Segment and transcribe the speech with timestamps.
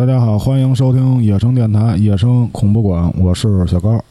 [0.00, 4.02] 大家好，欢迎收听野生电台野生恐怖馆，我是小高。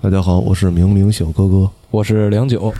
[0.00, 1.70] 大家好，我是明明小哥哥。
[1.92, 2.74] 我是梁九，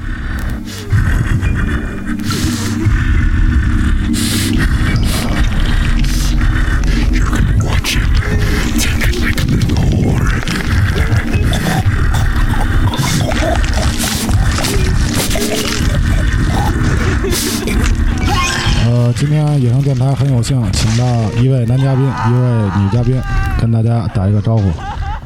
[19.59, 21.05] 野生电台很有幸请到
[21.41, 23.21] 一位男嘉宾，一位女嘉宾，
[23.59, 24.63] 跟大家打一个招呼。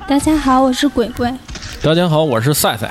[0.09, 1.33] 大家好，我是鬼鬼。
[1.83, 2.89] 大家好，我是赛赛。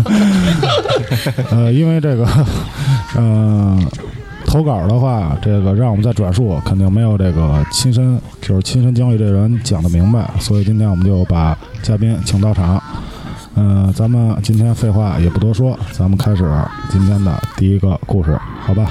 [1.50, 2.26] 呃，因为这个，
[3.16, 3.78] 呃，
[4.46, 12.82] 投稿的话，这个让我们再转述，肯定没有这个亲身就是亲身经历这人讲的明白，所以今天我们就把嘉宾请到场。
[13.54, 16.50] 嗯、咱们今天废话也不多说，咱们开始
[16.90, 18.90] 今天的第一个故事，好吧？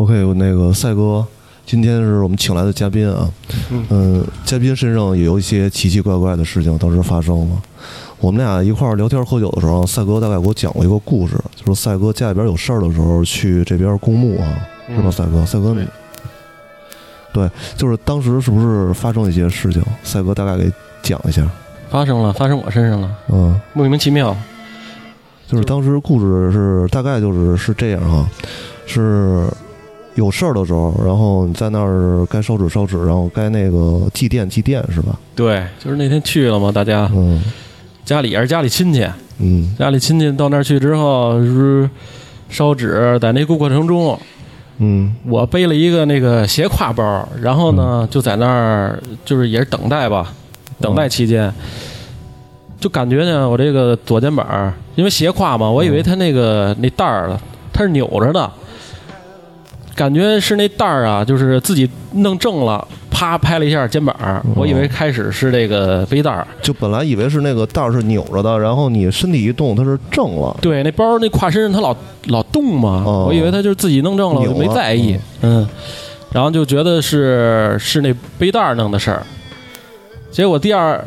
[0.00, 1.22] OK，那个赛哥，
[1.66, 3.30] 今天是我们请来的嘉宾啊。
[3.90, 7.62] 嗯、嘉宾身上也有一些奇奇怪怪的事情当时发生了。
[8.18, 14.48] 我们俩一块儿聊天喝酒的时候，赛哥大概给我讲过一个故事，就是赛哥家里边有事儿的时候去这边公墓啊，
[14.88, 15.10] 是吧？
[15.10, 15.86] 赛哥，赛哥你。
[17.34, 19.82] 对，就是当时是不是发生一些事情？
[20.02, 21.46] 赛哥大概给讲一下。
[21.90, 24.34] 发生了，发生我身上了，嗯，莫名其妙。
[25.46, 28.26] 就是当时故事是大概就是是这样哈，
[28.86, 29.46] 是
[30.16, 35.18] 有事儿的时候，然后你在那儿该烧纸烧纸，然后该那个祭奠祭奠是吧？
[35.34, 37.42] 对，就是那天去了嘛，大家嗯
[38.04, 39.06] 家里也是家里亲戚，
[39.38, 41.88] 嗯家里亲戚到那儿去之后是
[42.48, 44.18] 烧纸，在那过程中，
[44.78, 50.32] 嗯我背了一个那个斜挎包，然后呢就在那儿就是也是等待吧，
[50.80, 51.52] 等待期间。
[52.80, 57.38] 就感觉呢，我这个左肩膀，因为斜挎嘛，我以为它那个那带儿
[57.72, 58.50] 它是扭着的，
[60.00, 70.56] 感觉是那袋儿啊，就是自己弄正了，啪拍了一下肩膀儿，我以为开始是这个背带儿，就本来以为是那个袋儿是扭着的，然后你身体一动它是正了。
[70.62, 71.94] 对，那包那挎身上它老
[72.28, 73.26] 老动嘛，哦。
[73.28, 74.74] 我以为它就是自己弄正了，我就没扭了。
[74.74, 75.68] 在意，嗯，
[76.32, 79.22] 然后就觉得是是那背带儿弄的事儿，
[80.30, 81.04] 结果第二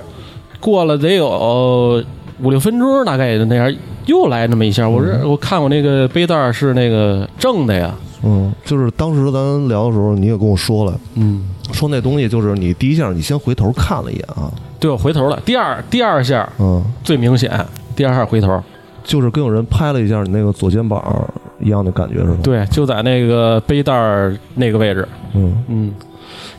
[0.59, 2.03] 过了得有
[2.43, 3.75] 五六分钟，大概也就那样，
[4.05, 7.91] 又来那么一下，我说我看我那个背带儿是那个正的呀，
[8.23, 18.61] 嗯，就是当时咱聊的时候，你也跟我说了，嗯，说那东西就是你第一下你先回头看了一眼啊，对我回头了，第二第二下嗯，最明显，第二下回头，
[19.03, 21.29] 就是跟有人拍了一下你那个左肩膀
[21.59, 25.63] 一样的感觉是吧？，对，就在那个背带儿那个位置，嗯。
[25.67, 25.91] 嗯。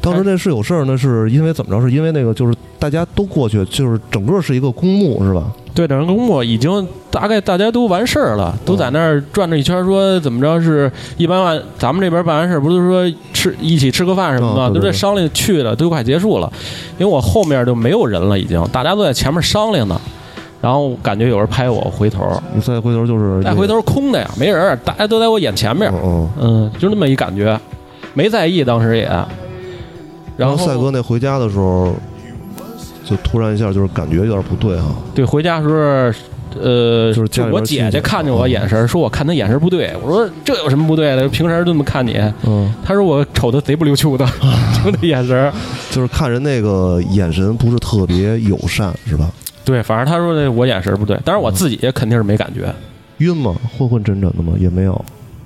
[0.01, 1.81] 当时那是有事儿，那是因为怎么着？
[1.81, 5.51] 是因为那个就是大家都过去，就是整个是一个公墓是吧？
[5.75, 16.53] 对，整个公墓已经大概大家都完事儿了，都在那儿转着一圈，说怎么着是一般完，咱们这边办完事儿不是说吃一起吃个饭什么的，都在商量去的，都快结束了。
[16.97, 20.01] 因为我后面就没有人了，已经大家都在前面商量呢。
[20.61, 25.93] 然后感觉有人拍我，回头，你再回头就是再回头空的呀，没人，大家都在我眼前面
[26.41, 27.61] 嗯，就那么一感觉，
[28.15, 29.11] 没在意，当时也。
[30.39, 31.93] 然后赛哥那回家的时候，
[33.05, 34.89] 就突然一下就是感觉有点不对哈。
[35.15, 39.93] 对，回家的时候，呃，就是家里边我姐姐看见我眼神儿，说我看她眼神儿不对。
[40.03, 41.29] 我说这有什么不对的？
[41.29, 42.19] 平时这么看你。
[42.47, 44.25] 嗯，她说我瞅她贼不溜秋的，
[44.85, 45.53] 就那眼神儿。
[45.91, 49.31] 就是看人那个眼神不是特别友善是吧？
[49.65, 52.73] 对，反正她说那我眼神儿不对，但是我自己也肯定是没感觉。
[53.19, 53.55] 晕吗？
[53.79, 54.53] 昏昏沉沉的吗？
[54.59, 55.05] 也没有。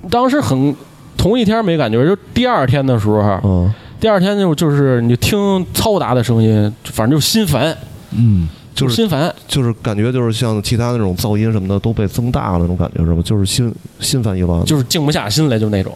[0.09, 0.75] 当时很
[1.17, 5.37] 同一天没感觉，就第二天的时候，嗯，第二天就就是你听
[5.73, 7.77] 嘈杂的声音，反正就心烦，
[8.11, 9.33] 嗯，就是心烦。
[9.47, 13.21] 就是感觉就是像其他那种噪音什么的都被增大了那种感觉是吧？
[13.23, 15.93] 就是心心烦意乱，就是静不下心来，就那种。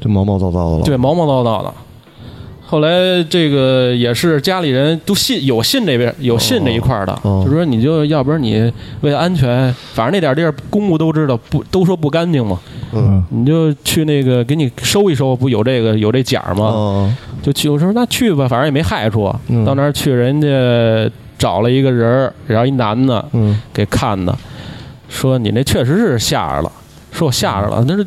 [0.00, 0.84] 就毛毛躁躁的了。
[0.84, 1.72] 对，毛毛躁躁的。
[2.72, 8.72] 后来这个也是家里人都信有信这边有信这一块儿的，哦就说你就要不然你
[9.02, 12.58] 为了安全，反正那点地儿公墓都知道不都说不干净嘛，
[12.94, 13.22] 嗯。
[13.28, 16.64] 你就去那个给你收一收，不有这个有这奖吗？
[16.64, 19.30] 哦，就去我说那去吧，反正也没害处。
[19.48, 20.48] 嗯到那儿去，人家
[21.36, 24.34] 找了一个人儿，然后一男的嗯给看的，
[25.10, 26.72] 说你那确实是吓着了，
[27.12, 28.06] 说我吓着了，那是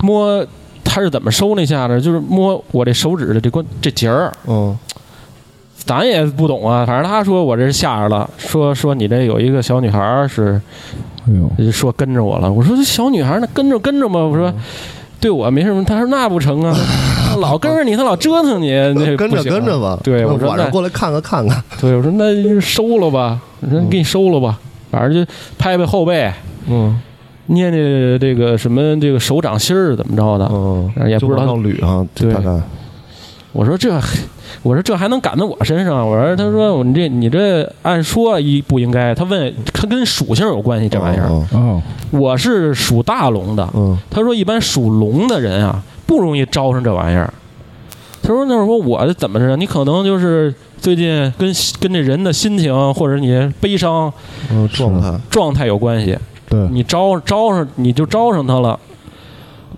[0.00, 0.46] 摸
[0.88, 4.76] 他是怎么收那下的，就是摸我这手指的这关这节儿，嗯。
[5.84, 10.60] 咱也不懂啊，反正他说我这是吓着了，说说你这有一个小女孩儿是
[11.26, 11.32] 哎
[11.64, 14.52] 呦，说跟着我了，我说这小女孩儿那跟着跟着嘛，我说
[15.18, 16.76] 对我没什么，他说那不成啊，
[17.38, 19.54] 老跟着你，他老折腾你， 那跟着不行啊。
[19.54, 19.98] 跟着吧。
[20.04, 21.62] 对，我说那晚上过来看看看看。
[21.80, 24.58] 对，我说那就收了吧，我说给你收了吧，
[24.90, 26.30] 反正就拍拍后背，
[26.66, 27.00] 嗯
[27.48, 32.58] 捏捏这个什么这个手掌心儿怎么着的，嗯，也不知道捋啊，对大概
[33.52, 33.90] 我说这，
[34.62, 36.06] 我说这还能赶到我身上？
[36.06, 39.14] 我说他说你这你这按说一不应该。
[39.14, 41.26] 他问他跟属性有关系这玩意儿。
[41.26, 47.32] 哦哦，我是属大龙的，嗯他说一般属龙的人啊不容易招上这玩意儿。
[48.22, 49.56] 他说那会儿说我怎么着？
[49.56, 54.12] 你可能就是最近跟跟这人的心情或者你悲伤
[54.52, 56.16] 嗯，状态，状态有关系。
[56.48, 58.78] 对，你招招上你就招上他了。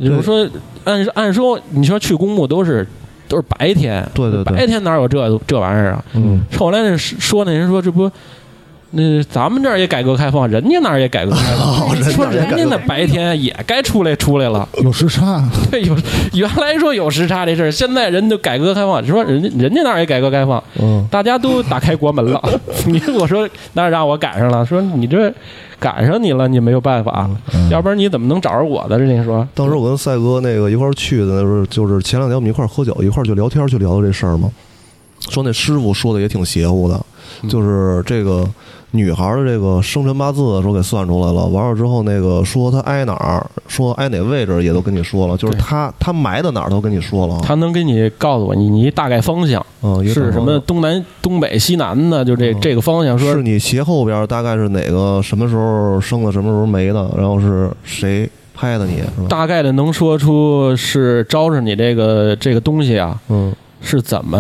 [0.01, 0.49] 就是说
[0.85, 2.87] 按按说你说去公墓都是
[3.29, 6.05] 都是白天，对对对白天哪有这这玩意儿啊？
[6.15, 8.11] 嗯，后来那说那人说这不。
[8.93, 14.69] 那咱们这儿也改革开放，人家那儿也改革开放，说人家那白天也该出来出来了。
[14.83, 15.97] 有时差，对，有
[16.33, 22.43] 原来说有时差这事儿，现在人都改革开放，说人家人家那儿也改革开放，嗯，大家都打开国门了。
[22.87, 25.33] 你我说那让我赶上了，说你这
[25.79, 27.31] 赶上你了，你没有办法，
[27.71, 28.99] 要不然你怎么能找着我的？
[28.99, 34.51] 人家说当时我跟赛哥那个一块儿去的，那时候就是前两天我们一块儿喝酒，一块儿就聊天，就聊到这事儿嘛。
[35.29, 37.01] 说那师傅说的也挺邪乎的，
[37.49, 38.49] 就是这个
[38.93, 47.39] 女孩的这个生辰八字说给算出来了，完了之后那个说她挨哪儿，说挨哪位置也都跟你说了，就是她她埋的哪儿都跟你说了。
[47.43, 59.01] 她能给你告诉我你你大概方向嗯，是什么东南东北西南的，就这嗯这个方向说是你斜后边大概是哪个什么时候生的，什么时候没的，然后是谁拍的你？
[59.29, 64.39] 大概的能说出是招着你这个这个东西啊，嗯是怎么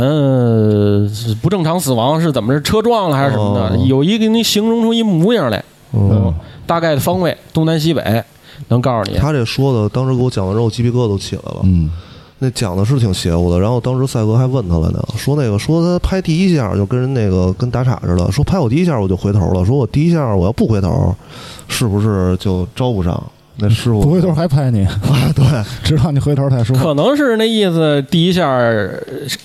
[1.08, 3.76] 是不正常死亡，是怎么是车撞了还是什么的？
[3.76, 6.32] 哦有一个给你形容出一模样来，嗯，
[6.66, 8.22] 大概的方位东南西北
[8.68, 9.16] 能告诉你。
[9.18, 11.60] 他这说的，当时给我讲完之后，鸡皮疙瘩都起来了。
[11.64, 11.90] 嗯，
[12.38, 13.58] 那讲的是挺邪乎的。
[13.58, 21.14] 然后当时赛哥还问他了呢，说那个说他拍第一下就跟人那个跟打岔似的，说拍我第一下我就回头了，说我第一下我要不回头，
[21.66, 23.22] 是不是就招不上？
[23.56, 25.44] 那师傅不回头还拍你， 啊，对，
[25.84, 26.82] 知道你回头太舒服。
[26.82, 28.88] 可能是那意思，第一下呃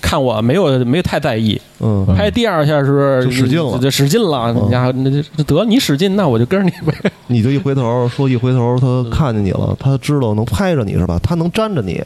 [0.00, 4.52] 看我没有没有太在意，嗯，拍第二下是就使劲了就使劲了。
[4.54, 6.96] 嗯你家那就得你使劲，那我就跟着你呗。
[7.28, 11.18] 你就一回头，说一回头他看见你了，他知道能拍着你是吧？
[11.22, 12.02] 他能粘着你，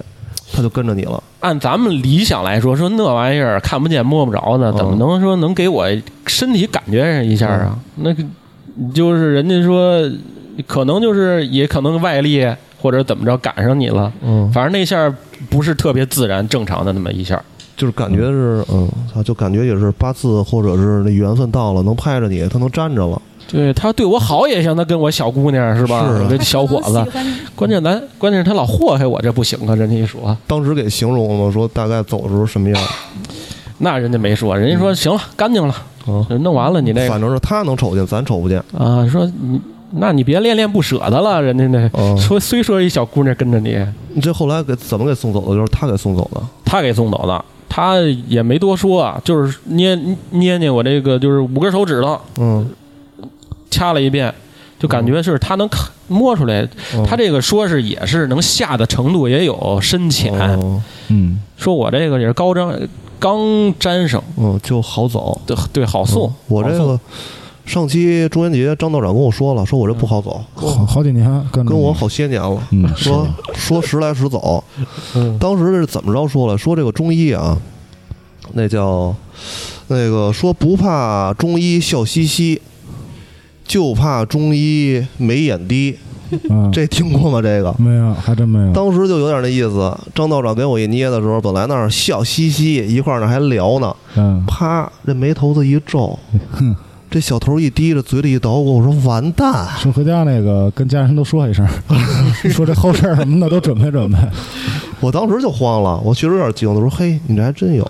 [0.53, 1.23] 他就跟着你了。
[1.41, 5.87] 按咱们理想来说，说那玩意儿看不见摸不着的，嗯怎么能说能给我
[6.27, 7.79] 身体感觉一下啊？
[7.97, 8.23] 那个
[8.93, 10.01] 就是人家说，
[10.63, 12.47] 可能就是也可能外力
[12.81, 15.13] 或者怎么着赶上你了，嗯，反正那下
[15.49, 17.43] 不是特别自然正常的那么一下。
[17.77, 23.21] 就是感觉是，嗯，他就感觉也是八字或者是那缘分到了，能拍着你，他能粘着了。
[23.49, 26.07] 对他对我好也行，他跟我小姑娘是吧？
[26.07, 27.05] 是啊这小伙子，
[27.57, 29.75] 关键咱关键是他老祸害我，这不行啊！
[29.75, 31.51] 人家一说，当时给形容了吗？
[31.51, 32.79] 说大概走的时候什么样？
[33.79, 35.75] 那人家没说，人家说行了，干净了，
[36.07, 38.63] 嗯，弄完了你那个反正是他能瞅见，咱瞅不见。
[38.77, 39.59] 啊，说你
[39.93, 43.79] 那你别恋恋不舍的了，人家那哦说虽说一小姑娘跟着你，
[44.15, 45.55] 你这后来给怎么给送走的？
[45.55, 46.41] 就是他给送走的。
[46.65, 47.99] 他给送走的，他
[48.29, 49.99] 也没多说啊，就是捏
[50.31, 52.71] 捏捏我这个就是五根手指头嗯，
[53.71, 54.33] 掐了一遍，
[54.79, 56.63] 就感觉是他能看摸出来，
[56.95, 62.73] 哦他这个说是也是能下的程度也有深浅，哦嗯，说我这个也是高张
[63.19, 63.39] 刚
[63.81, 65.41] 粘上，嗯，就好走。
[65.45, 66.35] 对对，好送嗯。
[66.47, 66.99] 我这个
[67.71, 72.61] 上期中元节，张道长跟我说了，说我这不好走，好好几年跟跟我好些年了。
[72.73, 73.25] 嗯说
[73.55, 74.65] 说时来时走，
[75.15, 76.59] 嗯当时是怎么着说了？
[76.59, 77.57] 说这个中医啊，
[78.55, 79.15] 那叫
[79.87, 82.61] 那个说不怕中医笑嘻嘻，
[83.65, 85.97] 就怕中医眉眼低。
[86.49, 87.41] 嗯，这听过吗？
[87.41, 88.73] 这个没有，还真没有。
[88.73, 89.97] 当时就有点那意思。
[90.13, 96.19] 张道长给我一捏的时候，本来那儿笑嘻嘻，一块儿那还聊呢，嗯，啪，这眉头子一皱，
[96.51, 96.75] 哼，
[97.11, 99.67] 这小头一低着，嘴里一捣鼓，我说完蛋。
[99.79, 101.67] 说回家那个跟家人都说一声，
[102.51, 104.17] 说这后事儿什么的都准备准备。
[105.01, 107.85] 我当时就慌了，我确实有点惊我，说嘿，你这还真有，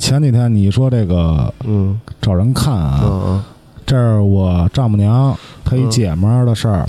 [0.00, 3.44] 前几天你说这个嗯找人看啊，嗯
[3.84, 6.88] 这是我丈母娘她一姐们儿的事儿。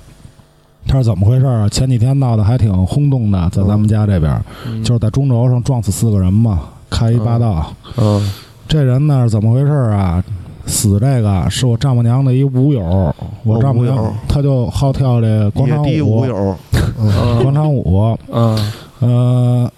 [0.88, 1.70] 她是怎么回事儿啊？
[1.70, 4.42] 前几天闹得还挺轰动的，在咱们家这边
[4.86, 7.74] 就是在中轴上撞死四个人嘛，开一霸道。
[7.98, 8.32] 嗯
[8.70, 10.24] 这人呢是怎么回事儿啊？
[10.68, 16.20] 死这个是我丈母娘的一舞友，我丈母娘她就好跳这广场舞。
[16.20, 16.56] 舞，友，
[17.00, 18.16] 嗯 广场舞。
[18.32, 18.72] 嗯。
[19.00, 19.72] 呃，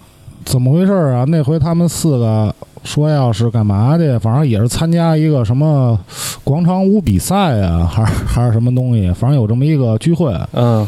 [0.44, 1.24] 怎么回事儿啊？
[1.28, 5.98] 那回他们四个说要是干嘛去，反正也是参加一个什么
[6.42, 10.34] 广场舞比赛啊， 还是还是什么东西，反正有这么一个聚会。
[10.52, 10.86] 嗯。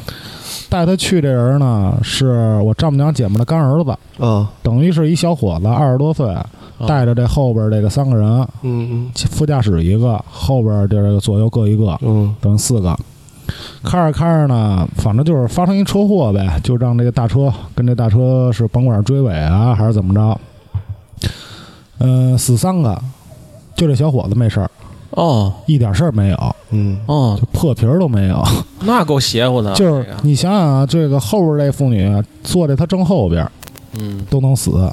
[0.69, 4.47] 带他去这人呢，是我丈母娘姐们的干儿子，嗯。
[4.63, 6.27] 等于是一小伙子，二十多岁，
[6.87, 12.35] 带着这后边这个三个人，嗯副驾驶一个，后边这个左右各一个，嗯。
[12.41, 12.97] 等于四个。
[13.83, 20.41] 开着开着呢，反正就是发生一车祸呗，就让这个大车跟这大车是甭管是追尾啊还是怎么着，
[21.99, 22.97] 呃，死三个，
[23.75, 24.71] 就这小伙子没事儿，
[25.11, 25.53] 哦。
[25.67, 27.37] 一点事儿没有，嗯，哦。
[27.39, 28.43] 就，破皮儿都没有。
[28.81, 32.11] 那够邪乎的， 就是你想想啊，这个后边这妇女
[32.45, 33.47] 坐在他正后边
[33.99, 34.25] 嗯。
[34.31, 34.91] 都能死，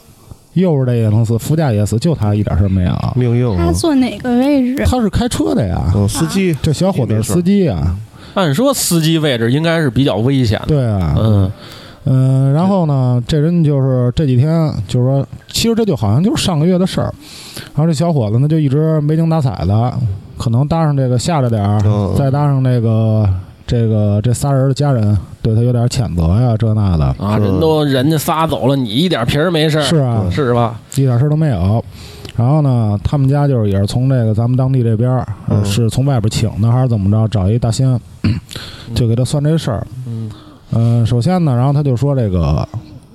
[0.53, 2.94] 右边这也能死，副驾也死，就他一点事儿没有。
[3.15, 3.68] 命硬啊。
[3.68, 4.84] 他，坐哪个位置？
[4.86, 6.56] 他是开车的呀，嗯，司机。
[6.62, 7.96] 这小伙子是司机呀，
[8.34, 11.51] 按说司机位置应该是比较危险的，对啊，嗯。
[12.06, 17.13] 嗯，然后呢，这人就是这几天，就是说，其实这就好像就是上个月的事儿。
[17.75, 19.94] 然后这小伙子呢，就一直没精打采的，
[20.38, 22.15] 可能搭上这个吓着点儿，嗯。
[22.18, 23.29] 再搭上那个
[23.70, 27.06] 这个这仨人的家人对他有点谴责呀，这那的。
[27.20, 30.80] 啊，人都人家仨走了，你一点皮儿没事儿，是啊，是吧？
[30.96, 31.86] 一点事儿都没有。
[32.36, 35.28] 然后呢，他们家就是也是从这个咱们当地这边儿，
[35.64, 37.28] 是从外边请的还是怎么着？
[37.28, 38.00] 找一大仙，
[38.96, 39.86] 就给他算这事儿。
[40.08, 40.32] 嗯
[40.72, 42.68] 嗯，首先呢，然后他就说这个，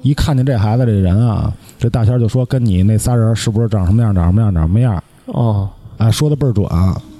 [0.02, 5.02] 一看见这孩子这人啊，这大仙儿就说跟你那仨人是不是长什么样，长什么样，长什么样？
[5.26, 5.68] 哦
[5.98, 6.64] 哎，说的倍儿准。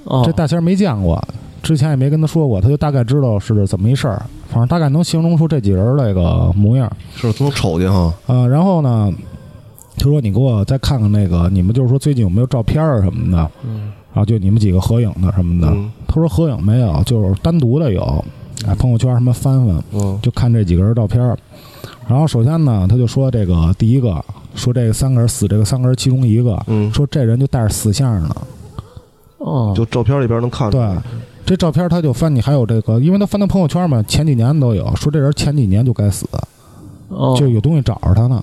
[0.05, 1.23] 哦，这大仙儿没见过，
[1.65, 6.89] 之前也没跟他说过，他就大概知道是怎么一事儿，反正大概能形容出这几人那个模样。
[7.17, 9.11] 是都能瞅见哈，呃，然后呢，
[9.97, 13.91] 他说你给我再看看那个，你们就是说最近有没有照片儿什么的，嗯。
[14.13, 15.67] 啊，就你们几个合影的什么的。
[15.75, 15.91] 嗯。
[16.07, 18.25] 他说合影没有，就是单独的有，
[18.65, 20.17] 哎，朋友圈什么翻翻，嗯。
[20.23, 21.37] 就看这几个人照片儿。
[22.07, 28.37] 然后首先呢，他就说这个第一个，说这个三个人死，这个三个人其中一个，嗯，说这人就带着死相呢。
[29.39, 30.81] 哦，就照片里边能看出对。
[30.81, 31.03] 来，，
[31.47, 36.27] 这照片他就翻，你还有这个，因为他翻他朋友圈嘛，前几年都有，说这人前几年就该死，
[37.09, 38.43] 哦就有东西找着他呢。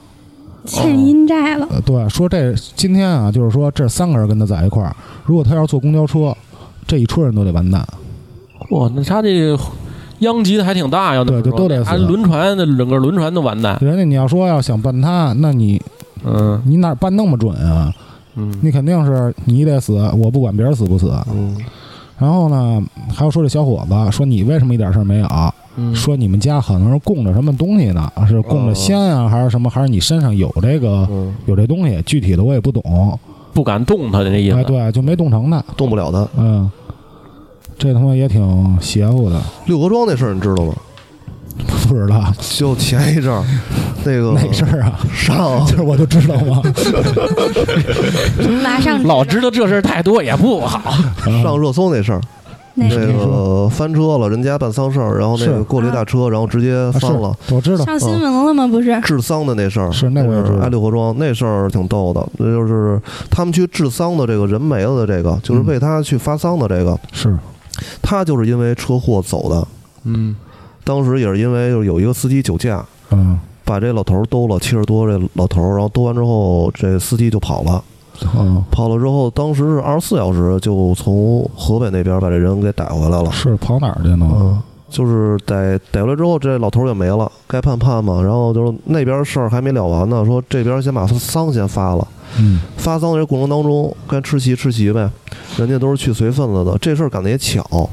[0.63, 1.67] 欠阴债了。
[1.72, 6.36] 呃，对，说这今天啊，就是说这三个人跟他在一块儿，如果他要坐公交车，
[6.86, 7.84] 这一车人都得完蛋。
[8.70, 9.58] 哇，那他这
[10.20, 15.81] 殃及的还挺大呀，对就都得死他轮船那整个轮船都完蛋，人家你要说要想办他，那你
[16.24, 17.91] 嗯你哪办那么准啊？
[18.36, 21.12] 嗯你肯定是你得死，我不管别人死不死。
[21.34, 21.58] 嗯
[22.21, 22.79] 然后呢，
[23.11, 25.27] 还有说这小伙子说你为什么一点事儿没有？
[25.75, 28.11] 嗯，说你们家可能是供着什么东西呢？
[28.27, 29.67] 是供着仙啊，还是什么？
[29.69, 31.99] 还是你身上有这个嗯，有这东西？
[32.03, 33.17] 具体的我也不懂。
[33.53, 35.63] 不敢动他的那意思，哎，对，就没动成他。
[35.75, 36.27] 动不了他。
[36.37, 36.69] 嗯，
[37.77, 40.73] 这他妈也挺邪乎的，六合庄那事儿你知道吗？
[41.87, 43.43] 不知道就前一阵儿，
[44.03, 44.99] 那个哪事儿啊？
[45.13, 46.61] 上这 我就知道吗？
[48.63, 50.91] 马上老知道这事儿太多也不好，
[51.43, 52.21] 上热搜那事儿，
[52.75, 57.35] 那那个个翻车了，人家办丧事儿，然后那个过了一大车，然后直接啊翻了。
[57.49, 57.85] 我知道。
[57.85, 58.67] 上新闻了吗？
[58.67, 62.99] 不是，治丧的那事儿是那我也知道挨六合庄那事儿挺逗的，那就是
[63.29, 67.37] 他们去治丧的这个人没了的这个，就是嗯为他去发丧的这个，是，
[68.01, 69.67] 他就是因为车祸走的。
[70.03, 70.35] 嗯
[70.83, 77.83] 当时也是因为就是有一个司机酒驾，嗯把这老头儿兜了，七十多这老头儿，然后兜完之后，这司机就跑了。
[78.35, 83.31] 嗯，跑了之后，当时是二十四小时就从河北那边把这人给逮回来了。
[83.31, 84.29] 是跑哪儿去呢？
[84.31, 88.21] 嗯，就是逮逮回来之后，这老头儿也没了，该判判嘛。
[88.21, 92.07] 然后就是那边事儿还没了完呢，说这边先把丧先发了，
[92.38, 95.09] 嗯发丧这过程当中该吃席吃席呗，
[95.57, 96.77] 人家都是去随份子的。
[96.79, 97.89] 这事儿赶得也巧，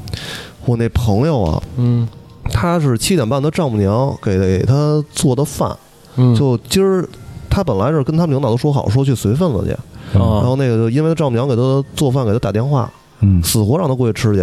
[0.65, 2.07] 我那朋友啊，嗯
[2.51, 5.75] 他是七点半他丈母娘给他做的饭，
[6.15, 7.07] 嗯，就今儿
[7.49, 9.69] 他本来是跟他们领导都说好说去随份子去，
[10.17, 12.91] 然啊后那个就因为他丈母娘给他做饭给他打电话，
[13.21, 14.41] 嗯，死活让他过去吃去。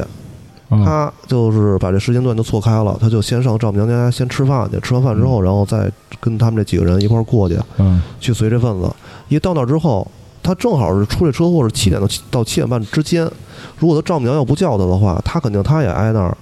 [0.69, 8.03] 啊他就是把这时间段就错开了，他就先上丈母娘家先吃饭去，吃完饭之后，然后再跟他们这几个人一块儿过去嗯。
[8.19, 8.91] 去随这份子。
[9.29, 10.05] 一到那之后，
[10.43, 13.31] 他正好是出这车祸是七点到七点半之间，
[13.79, 16.37] 如果他丈母娘要不叫他的话，他肯定他也挨那儿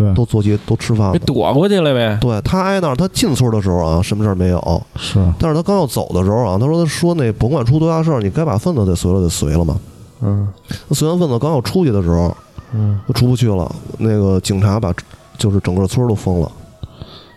[0.00, 1.24] 对，都坐街都吃饭给了。
[1.26, 9.76] 躲过去了呗，对他挨那儿，他进村的时候啊，什么事儿没有，是，但是他刚要走的时候啊，他说他说那甭管出多大事儿，你该把份子得随了得随了嘛。
[10.22, 10.48] 嗯
[10.88, 12.34] 那随完份子刚要出去的时候，
[12.72, 14.92] 嗯就出不去了，那个警察把
[15.36, 16.50] 就是整个村儿都封了。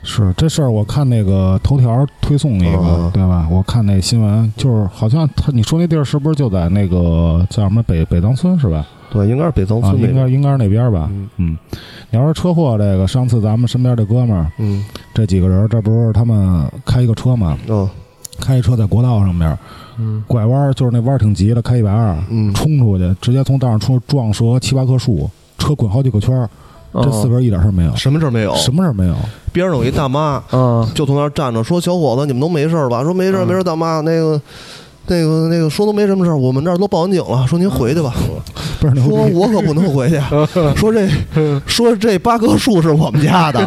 [0.05, 3.48] 是这事儿，我看那个头条推送一个，啊对吧？
[3.50, 8.86] 我看那新闻，就是好像他你说那地儿是不是就在那个叫什么北北藏村是吧？
[9.13, 10.01] 对，应该是北藏啊，村。
[10.01, 11.08] 应该应该是那边吧？
[11.13, 11.58] 嗯嗯，
[12.10, 17.58] 你要是车祸这个，上次咱们身边这哥们儿嗯这几个人，这不是他们开一个车嘛？
[17.67, 17.89] 哦
[18.39, 19.55] 开一车在国道上面
[20.00, 25.29] 嗯拐弯儿，就是那弯儿挺急的，开一百二嗯冲出去，直接从道上冲撞折七八棵树，
[25.60, 26.50] 车滚好几个圈儿，
[26.93, 28.55] 这四个人一点事儿没有，什么事儿没有？
[28.55, 29.15] 什么事儿没有。
[29.51, 34.41] 边上有一大妈，嗯就从那儿站着，说：“小伙子，你们都没事儿吧？”说：“没事儿，嗯没事儿，大妈，那个。”
[35.07, 38.13] 那个那个说都没什么事儿，我们这儿都报完警了，说您回去吧。
[38.81, 39.10] 倍儿牛逼。
[39.10, 40.19] 说我可不能回去，
[40.75, 41.07] 说这
[41.65, 43.60] 说这八棵树是我们家的，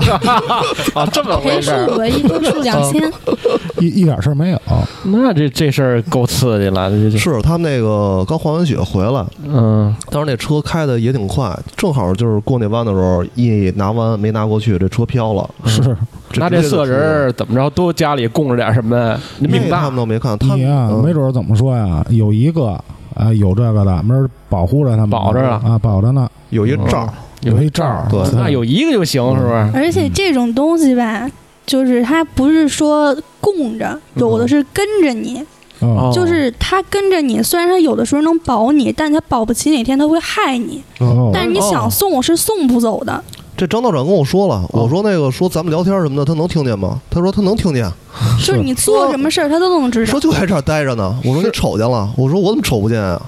[0.95, 1.87] 啊，这么赔回事儿。
[1.89, 3.03] 树一棵树两千，
[3.81, 4.61] 一一点事儿没有。
[5.05, 15.49] 那这这事儿够刺激了，这这是他们那个刚滑完雪回来，嗯当时那车开的也挺快，正好就是过那弯的时候，一拿弯没拿过去，这车飘了。
[15.65, 15.97] 是
[16.39, 19.19] 那这色人儿怎么着都家里供着点什么？
[19.39, 22.05] 你命大他们，都没看，他们你呀，嗯没准儿怎么说呀？
[22.11, 22.79] 有一个
[23.15, 27.09] 啊，有这个的，没准儿保护着他们，保着了啊，保着呢，有一罩儿，
[27.43, 28.07] 有一罩儿。
[28.11, 29.71] 对那有一个就行，是不是？
[29.75, 31.29] 而且这种东西吧，
[31.67, 35.43] 就是它不是说供着，有的是跟着你，
[35.81, 40.83] 嗯，就是他跟着你，虽然他有的时候能保你，但他保不齐哪天他会害你。
[41.01, 43.23] 哦但是你想送是送不走的，
[43.57, 47.01] 这张道长跟我说了，我说那个说咱们聊天什么的，他能听见吗？
[47.11, 47.91] 他说他能听见，
[48.45, 50.21] 就是你做什么事儿他都能知道说。
[50.21, 51.19] 就在这儿待着呢。
[51.25, 53.21] 我说你瞅见了，我说我怎么瞅不见啊？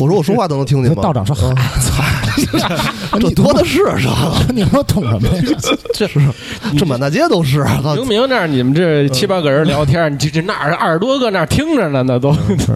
[0.00, 1.02] 我说我说话都能听见吗？
[1.02, 1.54] 道长说：“嗨，
[3.10, 4.32] 操，这多的是，是吧？
[4.54, 5.42] 你说懂什么呀？
[5.92, 6.20] 这是
[6.78, 7.62] 这满大街都是。
[7.82, 12.34] 操明明那儿你们这七八个人聊天，你这这那儿二十多个那儿听着呢，那都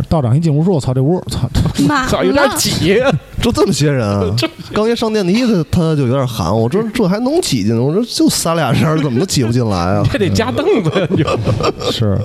[0.08, 1.48] 道长一进屋说：‘我操，这屋，操，
[1.86, 3.02] 满早有点了，挤。
[3.40, 4.24] 就这么些人啊！
[4.72, 7.76] 刚一上电梯，他他就有点喊我，说 这还能挤进？
[7.76, 10.04] 我说就仨俩人，怎么都挤不进来啊？
[10.12, 12.18] 这得加凳子呀，你就是。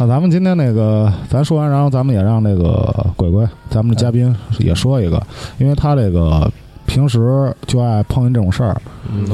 [0.00, 5.20] 那咱们今天那个，咱说完，然后咱们也让那个鬼鬼，咱们的嘉宾也说一个，
[5.58, 6.48] 因为他这个
[6.86, 8.76] 平时就爱碰见这种事儿，
[9.12, 9.26] 嗯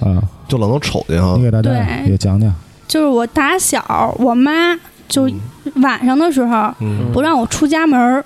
[0.00, 1.42] 啊，就老能瞅见啊你。
[1.42, 1.70] 给大家
[2.06, 2.52] 也讲讲。
[2.88, 4.76] 就是我打小我妈
[5.08, 5.30] 就
[5.76, 8.24] 晚上的时候嗯不让我出家门儿，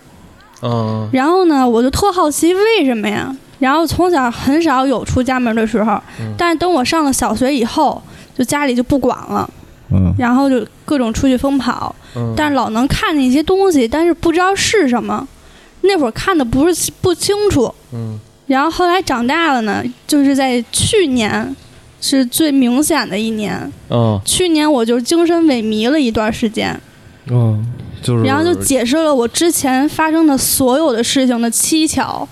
[0.62, 1.08] 嗯。
[1.12, 3.34] 然后呢，我就特好奇为什么呀？
[3.58, 6.34] 然后从小很少有出家门的时候，嗯。
[6.36, 8.02] 但是等我上了小学以后，
[8.36, 9.48] 就家里就不管了，
[9.90, 10.12] 嗯。
[10.18, 15.26] 然后就各种出去疯跑，嗯，但是老能看见一些东西，但是不知道是什么。
[15.82, 18.18] 那会儿看的不是不清楚，嗯。
[18.46, 21.54] 然后后来长大了呢，就是在去年
[22.00, 23.72] 是最明显的一年。
[23.90, 24.20] 嗯。
[24.24, 26.78] 去年我就精神萎靡了一段时间，
[27.30, 27.64] 嗯
[28.06, 32.26] 就是然后就解释了我之前发生的所有的事情的蹊跷，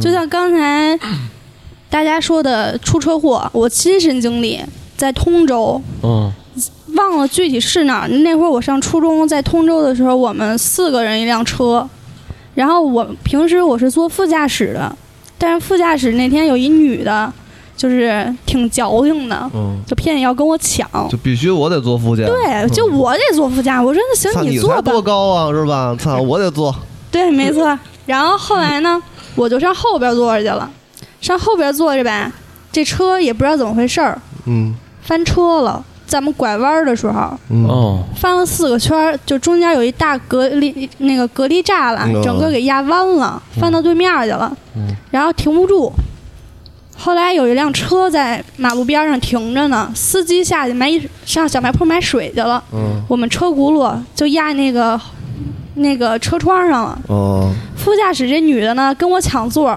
[0.00, 0.98] 就像刚才
[1.88, 4.60] 大家说的出车祸，我亲身经历，
[4.96, 6.32] 在通州，嗯
[6.96, 8.08] 忘了具体是哪儿。
[8.08, 11.88] 那会儿我上初中，在通州的时候，我们四个人一辆车，
[12.54, 14.96] 然后我平时我是坐副驾驶的，
[15.38, 17.32] 但是副驾驶那天有一女的，
[17.80, 20.86] 就是挺矫情的，嗯，就偏要跟我抢。
[21.08, 22.24] 就必须我得坐副驾。
[22.26, 24.76] 对，就我得坐副驾，我说那，行，你坐吧。
[24.76, 25.96] 才多高啊，是吧？
[25.98, 26.74] 操， 我得坐。
[27.10, 27.78] 对，没错。
[28.04, 29.02] 然后后来呢，
[29.34, 30.70] 我就上后边坐着去了。
[31.22, 32.30] 上后边坐着呗，
[32.70, 35.82] 这车也不知道怎么回事儿，嗯翻车了。
[36.06, 44.52] 在我们拐弯的时候，嗯哦翻了四个圈儿，就中间有一大隔离那个隔离栅栏，嗯整个给压弯了，翻到对面去了。
[44.76, 45.90] 嗯然后停不住。
[47.02, 50.90] 后来有一辆车在马路边上停着呢，司机下去买
[51.24, 55.00] 上小卖铺买水去了，嗯我们车轱辘就压那个
[55.76, 56.98] 那个车窗上了。
[57.08, 59.76] 哦副驾驶这女的呢，跟我抢座，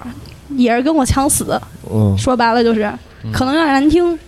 [0.50, 1.58] 也是跟我抢死。
[1.90, 2.92] 嗯说白了就是，
[3.32, 4.18] 可能有点难听。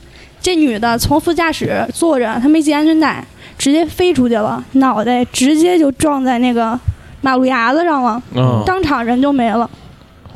[0.40, 3.22] 这女的从副驾驶坐着，她没系安全带，
[3.58, 6.78] 直接飞出去了，脑袋直接就撞在那个
[7.20, 9.68] 马路牙子上了，嗯，当场人就没了。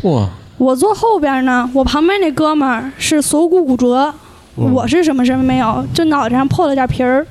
[0.02, 0.26] 嚯，
[0.60, 4.12] 我坐后边呢，我旁边那哥们儿是锁骨骨折，
[4.58, 7.26] 嗯我是什么事儿没有，就脑袋上破了点皮儿，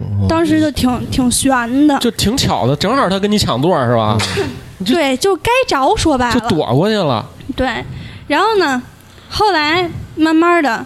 [0.00, 1.98] 嗯当时就挺挺悬的。
[1.98, 4.16] 就挺巧的，正好他跟你抢座是吧？
[4.86, 6.40] 对，就该着，说白了。
[6.40, 7.24] 就躲过去了。
[7.54, 7.84] 对，
[8.26, 8.82] 然后呢，
[9.28, 10.82] 后来慢慢的，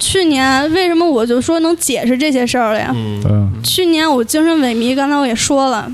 [0.00, 2.92] 去年为什么我就说能解释这些事儿了呀？
[3.62, 5.88] 去年我精神萎靡，刚才我也说了，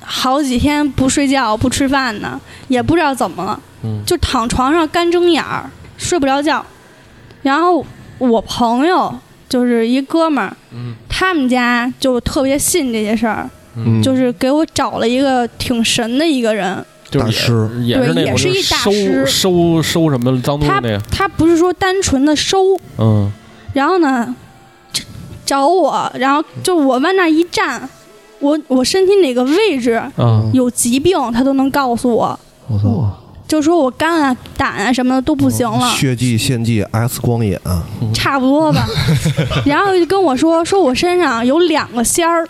[0.00, 4.02] 好几天不睡觉不吃饭呢，也不知道怎么了，嗯。
[4.06, 6.64] 就躺床上干睁眼儿，睡不着觉。
[7.42, 7.84] 然后
[8.18, 9.14] 我朋友
[9.48, 10.94] 就是一哥们儿，嗯。
[11.08, 14.02] 他们家就特别信这些事儿，嗯。
[14.02, 16.84] 就是给我找了一个挺神的一个人。
[17.10, 17.70] 就是大师。
[17.84, 19.24] 也是对也是一大师。
[19.26, 23.32] 收收什么脏东西他那个，他不是说单纯的收，嗯。
[23.72, 24.34] 然后呢，
[24.92, 25.04] 找
[25.44, 27.88] 找我，然后就我往那儿一站，
[28.40, 30.12] 我我身体哪个位置啊
[30.52, 37.58] 有疾病，他都能告诉我，我操，就说我肝啊、胆啊什么的都不行了，血迹、献祭、X 光眼，
[38.14, 38.86] 差不多吧。
[39.66, 42.46] 然后就跟我说，说我身上有两个仙儿，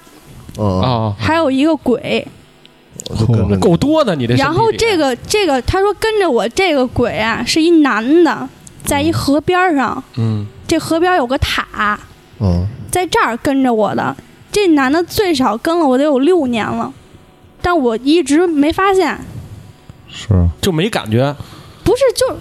[0.58, 2.26] 嗯，啊，还有一个鬼。
[3.60, 8.46] 够多的，你这然后这个这个，他说跟着我这个鬼啊，是一男的，
[8.84, 10.44] 在一河边上，嗯。
[10.66, 11.98] 这河边有个塔，
[12.40, 14.14] 嗯在这儿跟着我的。
[14.52, 16.92] 这男的最少跟了我得有六年了，
[17.62, 19.18] 但我一直没发现。
[20.18, 20.48] 是。
[20.60, 21.34] 就没感觉，
[21.84, 22.36] 不是就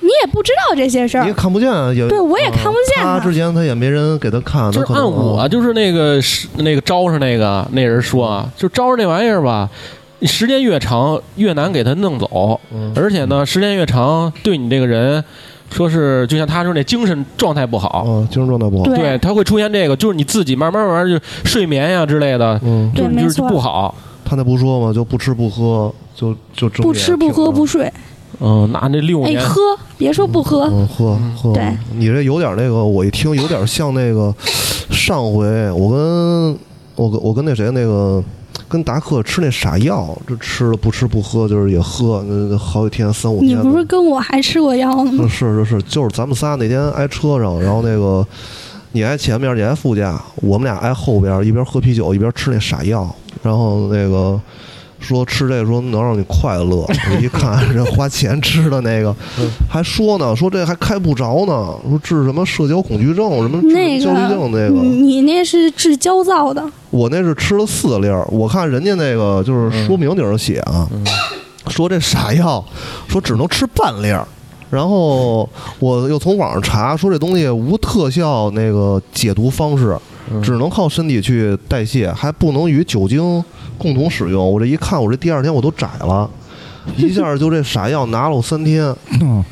[0.00, 1.22] 你也不知道这些事儿。
[1.22, 9.68] 你也，看不见啊，也对我也看不见他他之前他也没人给他看，就是可能按我就是那个是那个招上那个那人说啊，就招上那玩意儿吧，
[10.20, 12.92] 你时间越长越难给他弄走，嗯。
[12.94, 15.22] 而且呢，时间越长对你这个人，
[15.70, 18.96] 说是就像他说那精神状态不好，哦，精神状态不好，对。
[18.96, 23.48] 对，他会出现这个，就是你自己慢慢慢慢就睡眠呀之类的，嗯，就是就是对没错。
[23.48, 23.94] 不好。
[24.28, 24.92] 他那不说吗？
[24.92, 27.90] 就不吃不喝，就就睁不吃不喝不睡，
[28.40, 29.58] 嗯，那那六年，哎喝，
[29.96, 31.54] 别说不喝，嗯，喝喝。
[31.54, 34.34] 对你这有点那个，我一听有点像那个
[34.90, 36.58] 上回我跟
[36.94, 38.22] 我跟我跟那谁那个
[38.68, 43.58] 跟达克吃那傻药，这吃了不吃不喝，就是也喝，那好几天三五天。
[43.58, 45.24] 你不是跟我还吃过药呢吗？
[45.24, 48.26] 嗯是是是，就是咱们仨那天挨车上，然后那个
[48.92, 53.08] 你挨前面，你挨副驾，我们俩挨后边，一边喝啤酒一边吃那傻药，
[53.48, 54.38] 然后那个
[55.00, 59.14] 说吃这个说能让你快乐，我一看人花钱吃的那个，
[59.66, 63.58] 还说呢，说这还开不着呢，说治什么社交恐惧症，什么
[63.98, 70.86] 焦虑症那个，你那是治焦躁的，我那是吃了四粒儿，我看人家那个就是说明顶上写啊，
[71.68, 72.62] 说这傻药，
[73.08, 74.28] 说只能吃半粒儿。
[74.68, 79.96] 然后我又从网上查，说这东西无特效那个解毒方式，
[80.42, 83.42] 只能靠身体去代谢，还不能与酒精
[83.76, 84.52] 共同使用。
[84.52, 86.28] 我这一看，我这第二天我都窄了，
[86.96, 88.84] 一下就这傻药拿了我三天，
[89.20, 89.44] 嗯，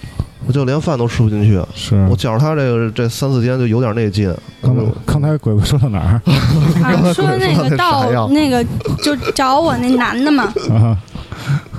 [0.47, 1.61] 我就连饭都吃不进去。
[1.75, 4.35] 是我觉着他这个这三四天就有点那劲。
[4.63, 6.21] 刚才刚才鬼鬼说到哪儿
[6.83, 8.65] 啊，说那个到那个
[9.03, 10.97] 就找我那男的嘛，啊？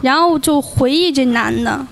[0.02, 1.86] 然后就回忆这男的，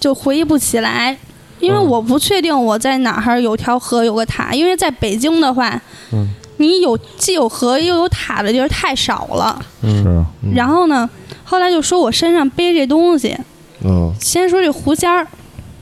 [0.00, 1.16] 就回忆不起来，
[1.64, 5.80] 因为嗯我不确定我在哪儿有条河有个塔，因为在北京的话，
[6.12, 9.58] 嗯你有既有河又有塔的地儿太少了。
[9.82, 11.08] 嗯，是嗯然后呢，
[11.42, 13.36] 后来就说我身上背这东西，
[13.84, 15.26] 嗯先说这狐仙儿，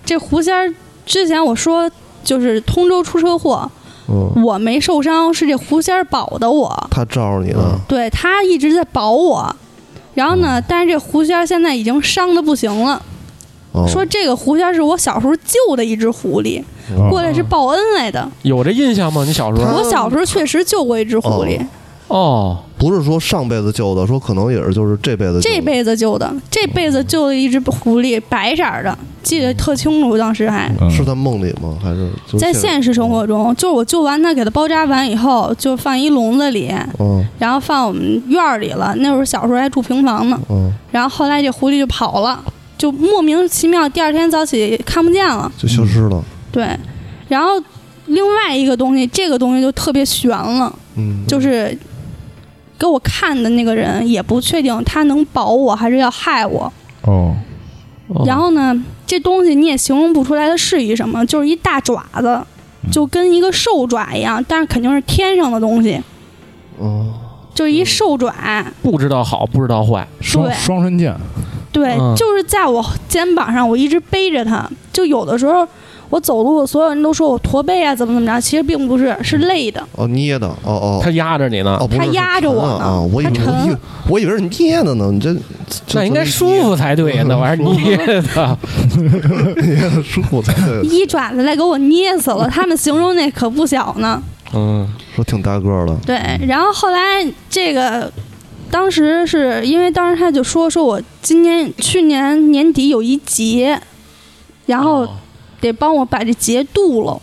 [0.05, 0.73] 这狐仙儿
[1.05, 1.91] 之前我说
[2.25, 3.71] 就是通州出车祸，
[4.09, 6.89] 嗯，我没受伤，是这狐仙儿保的我。
[6.91, 7.79] 他罩着你呢。
[7.87, 9.55] 对他一直在保我。
[10.15, 13.01] 然后呢，但是这狐仙儿现在已经伤的不行了。
[13.73, 16.63] 哦说这个狐仙是我小时候救的一只狐狸，
[16.97, 18.31] 哦过来是报恩来的。
[18.43, 19.25] 有这印象吗？
[19.27, 19.77] 你小时候？
[19.79, 21.59] 我小时候确实救过一只狐狸，
[22.09, 30.71] 哦，不是说上辈子救的，说可能也是就是这辈子救的这辈子救的，这辈子救了一只狐狸，白色儿的，记得特清楚，当时还。
[30.81, 31.79] 嗯是在梦里吗？
[31.83, 38.95] 还是就是在现现实生活中，就是我救完它，给它包扎完以后，就放一笼子里，嗯然后放我们院儿里了。
[38.99, 42.39] 那会儿小时候还住平房呢，嗯，然后后来这狐狸就跑了，
[42.83, 45.49] 就莫名其妙，第二天早起看不见了。
[45.57, 46.21] 就消失了。
[46.51, 46.77] 对，
[47.29, 47.51] 然后
[48.07, 51.79] 另外一个东西，这个东西就特别悬了，嗯，就是
[52.77, 56.73] 给我看的那个人也不确定他能保我还是要害我。
[57.03, 57.37] 哦，
[58.09, 58.75] 哦然后呢，
[59.07, 62.45] 这东西你也形容不出来它是一什么，就是一大爪子，
[62.91, 66.03] 就跟一个兽爪一样，但是肯定是天上的东西，
[66.79, 67.15] 哦，
[67.55, 68.35] 就是一兽爪。
[68.83, 70.05] 不知道好，不知道坏。
[70.21, 71.17] 双对双刃剑，
[71.73, 74.69] 对，嗯就是在我肩膀上，我一直背着它。
[74.93, 75.67] 就有的时候
[76.11, 79.83] 我走路，所有人都说我驼背啊，怎么怎么着，其实并不是，是累的。
[79.97, 83.01] 哦，捏的，哦哦，他压着你呢哦，，不是它压着我呢啊！
[83.01, 83.77] 我以为它沉我以为
[84.09, 85.33] 我以为是捏的呢，你这
[85.87, 88.59] 这那应该舒服才对呀，那玩意儿捏的。
[89.63, 90.83] 捏 的舒服才对。
[90.83, 94.23] 一爪子来给我捏死了， 他们形容那可不小呢。
[94.55, 96.99] 嗯说挺大个儿的，对，然后后来
[97.49, 98.13] 这个，
[98.73, 103.79] 当时是因为当时他就说说我今年去年年底有一劫，
[104.65, 105.07] 然后
[105.61, 107.21] 得帮我把这劫渡了。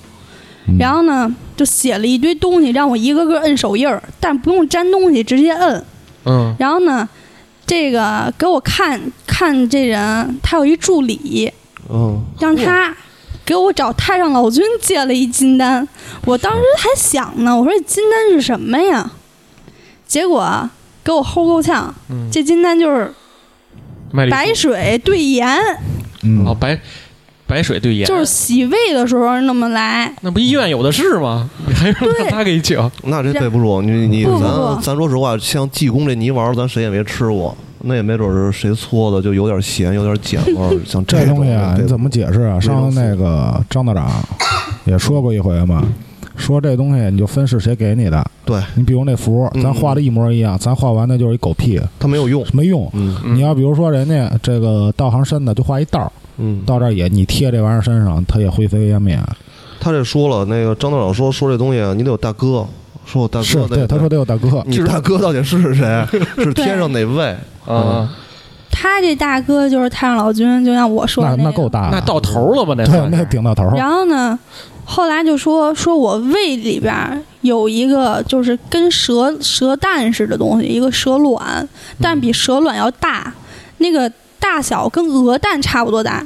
[0.68, 5.84] 嗯然后呢，就写了一堆东西，让我一个个摁手印儿，但不用粘东西，直接摁。
[6.26, 7.10] 嗯然后呢，
[7.66, 11.52] 这个给我看看这人，他有一助理，
[11.90, 12.96] 嗯，让他
[13.44, 15.88] 给我找太上老君借了一金丹。
[16.26, 19.12] 我当时还想呢，我说这金丹是什么呀？
[20.06, 20.70] 结果啊
[21.04, 23.12] 给我齁够呛，嗯，这金丹就是
[24.12, 25.48] 白水兑盐，
[26.24, 26.80] 嗯哦，白
[27.48, 30.14] 白水兑盐，就是洗胃的时候那么来。
[30.22, 31.50] 那不医院有的是吗？
[31.68, 31.98] 你还让
[32.30, 32.78] 他给你请？
[33.06, 33.82] 那这对不住。
[33.82, 40.80] 你你咱咱说实话，像济公这泥丸儿，咱谁也没吃过，那也没准是谁搓的，就有点咸，有点碱味儿。
[40.86, 42.60] 像这东西啊，背不你怎么解释啊？
[42.60, 44.12] 上次那个张道长
[44.86, 45.84] 也说过一回嘛，
[46.39, 48.25] 说这东西你就分是谁给你的。
[48.45, 52.43] 对你比如那符，嗯咱画的一模一样，咱画完那就是一狗屁，它没有用。
[52.54, 52.89] 没用。
[53.25, 59.19] 你要比如说人家这个道行深的，就画一道儿，嗯，到这儿也你贴这玩意儿身上，它也灰飞烟灭。
[59.80, 62.65] 他这说了，那个张道长说说这东西啊你得有大哥，
[63.06, 66.06] 说我大哥是对，他说得有大哥，你大哥到底是谁？
[66.38, 67.36] 是天上哪位？
[67.67, 68.10] 啊，
[68.71, 72.73] 他这大哥就是太上老君，就像我说的那那个够大的，那到头了吧？
[72.78, 73.75] 那对，那顶到头儿。
[73.75, 74.38] 然后呢，
[74.91, 81.67] 后来就说说我胃里边儿有一个就是跟蛇蛇蛋似的东西，一个蛇卵，
[82.02, 83.32] 但比蛇卵要大，
[83.78, 86.25] 那个大小跟鹅蛋差不多大，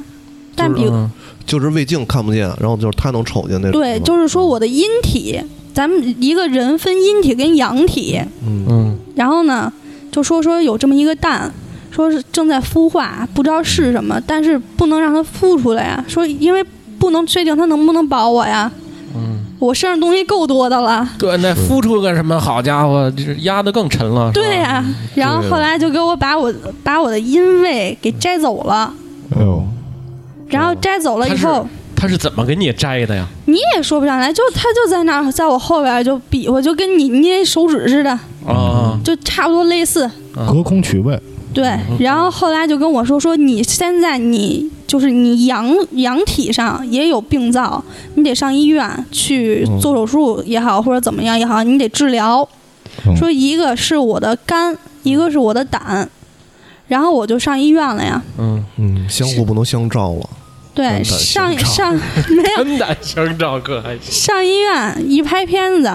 [0.56, 1.10] 但比、嗯
[1.44, 3.72] 就是胃镜看不见，然后就是他能瞅见那种。
[3.72, 5.38] 对，就是说我的阴体，
[5.74, 9.70] 咱们一个人分阴体跟阳体，嗯嗯然后呢，
[10.10, 11.52] 就说说有这么一个蛋，
[11.90, 16.02] 说是正在孵化，不知道是什么，但是不能让它孵出来呀。
[16.08, 16.64] 说因为
[17.04, 18.70] 不能确定他能不能保我呀。
[19.14, 21.08] 嗯，我身上东西够多的了。
[21.18, 24.30] 对，那孵出个什么好家伙，这压的更沉了。
[24.32, 28.92] 对呀、然后后来就给我把我把我的阴位给摘走了，
[29.36, 29.62] 哎呦，
[30.48, 31.64] 然后摘走了以后，
[31.94, 33.24] 他是怎么给你摘的呀？
[33.46, 38.10] 你也说不上来，就他就在那儿，在我后边就比划，就跟你捏手指似的，
[38.46, 40.10] 啊，就差不多类似。
[40.34, 41.16] 隔空取位，
[41.52, 47.82] 对，然后后来就跟我说说，你现在你就是你阳阳体上也有病灶，
[48.14, 52.48] 你得上医院去做手术也好，或者怎么样也好，你得治疗。
[53.04, 56.08] 嗯说一个是我的肝，一个是我的胆，
[56.86, 58.22] 然后我就上医院了呀。
[58.38, 60.30] 嗯，嗯，相互不能相照了。
[60.72, 64.12] 对， 上上没有肝胆相照可还行。
[64.12, 65.92] 上医院一拍片子，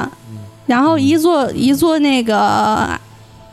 [0.65, 2.89] 然后一做一做那个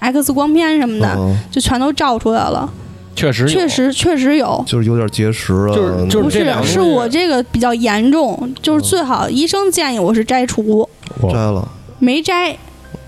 [0.01, 2.69] X 光片什么的，嗯，就全都照出来了。
[3.17, 10.89] 确实有确实确实有，就是有点结石了，就是就是不是两个是我这个比较严重，就是最好医生建议我是摘除，
[11.33, 11.67] 摘了，
[11.99, 12.57] 没摘。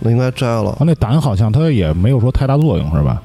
[0.00, 0.78] 那应该摘了啊，。
[0.80, 3.20] 那胆好像它也没有说太大作用，是吧？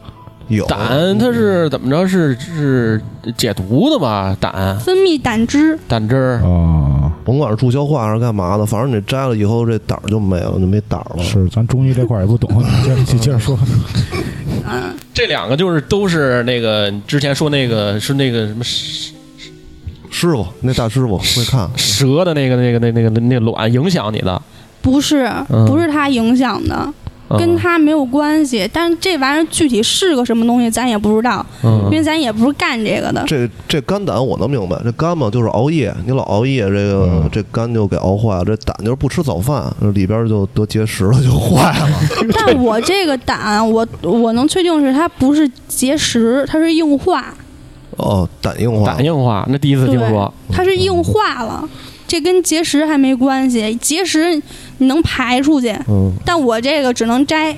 [0.50, 2.06] 有胆它是怎么着？
[2.06, 3.02] 是是
[3.38, 4.36] 解毒的吧？
[4.40, 6.42] 胆分泌胆汁，胆汁儿。
[6.44, 11.24] 啊，甭管是助消化还是干嘛的，反正你摘了以后，这胆儿就没了，就没胆儿了。
[11.24, 13.58] 是，咱中医这块儿也不懂，你 接着接着说。
[14.68, 19.14] 嗯，这两个就是都是那个之前说那个是那个什么蛇
[20.10, 24.42] 师傅，那大师傅会看，蛇的那个那个那那个那卵影响你的，
[24.82, 25.66] 不是嗯。
[25.68, 26.94] 不是他影响的，嗯
[27.30, 28.70] 跟他没有关系。
[28.72, 33.24] 但是这玩意儿具体是个什么东西，咱也不知道，嗯因为咱也不是干这个的。
[33.28, 38.46] 这这肝胆我能明白，这肝嘛就是熬夜，你老熬夜，这个、嗯这肝就给熬坏了。
[38.46, 41.90] 这胆就是不吃早饭，里边就得结石了，就坏了。
[42.34, 47.34] 但我这个胆，我我能确定是它不是结石，它是硬化，
[47.98, 50.32] 哦，胆硬化，胆硬化，那第一次听说。
[50.52, 51.68] 它是硬化了。
[52.08, 54.36] 这跟结石还没关系，结石
[54.78, 57.56] 你能排出去，嗯，但我这个只能摘。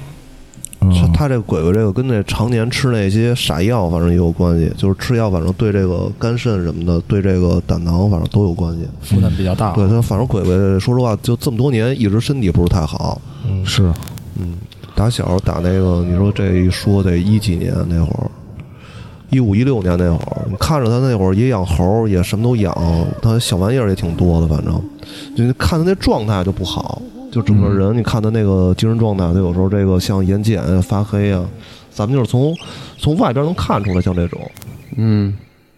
[1.15, 4.69] 他这鬼鬼这个跟那常年吃那些傻药，反正也有关系。
[4.77, 8.81] 就是吃药，反正对这个肝肾什么的，对这个胆囊，反正都有关系。
[9.01, 9.71] 负担比较大。
[9.71, 13.19] 对他，反正鬼鬼说实话，就这么多年一直身体不是太好。
[13.47, 13.91] 嗯，是，
[14.37, 14.55] 嗯，
[14.93, 18.29] 打小打那个，你说这一说得一几年那会儿，
[19.29, 22.73] 一五一六年那会儿，你看着他那会儿也养猴，也什么都养，
[23.21, 24.81] 他小玩意儿也挺多的，反正
[25.35, 31.43] 就看他那状态就不好，就整个人，你看他那个精神状态，他有时候这个像眼睑发黑啊，
[31.91, 32.55] 咱们就是从
[32.97, 34.39] 从外边能看出来，像这种，
[34.95, 35.33] 嗯，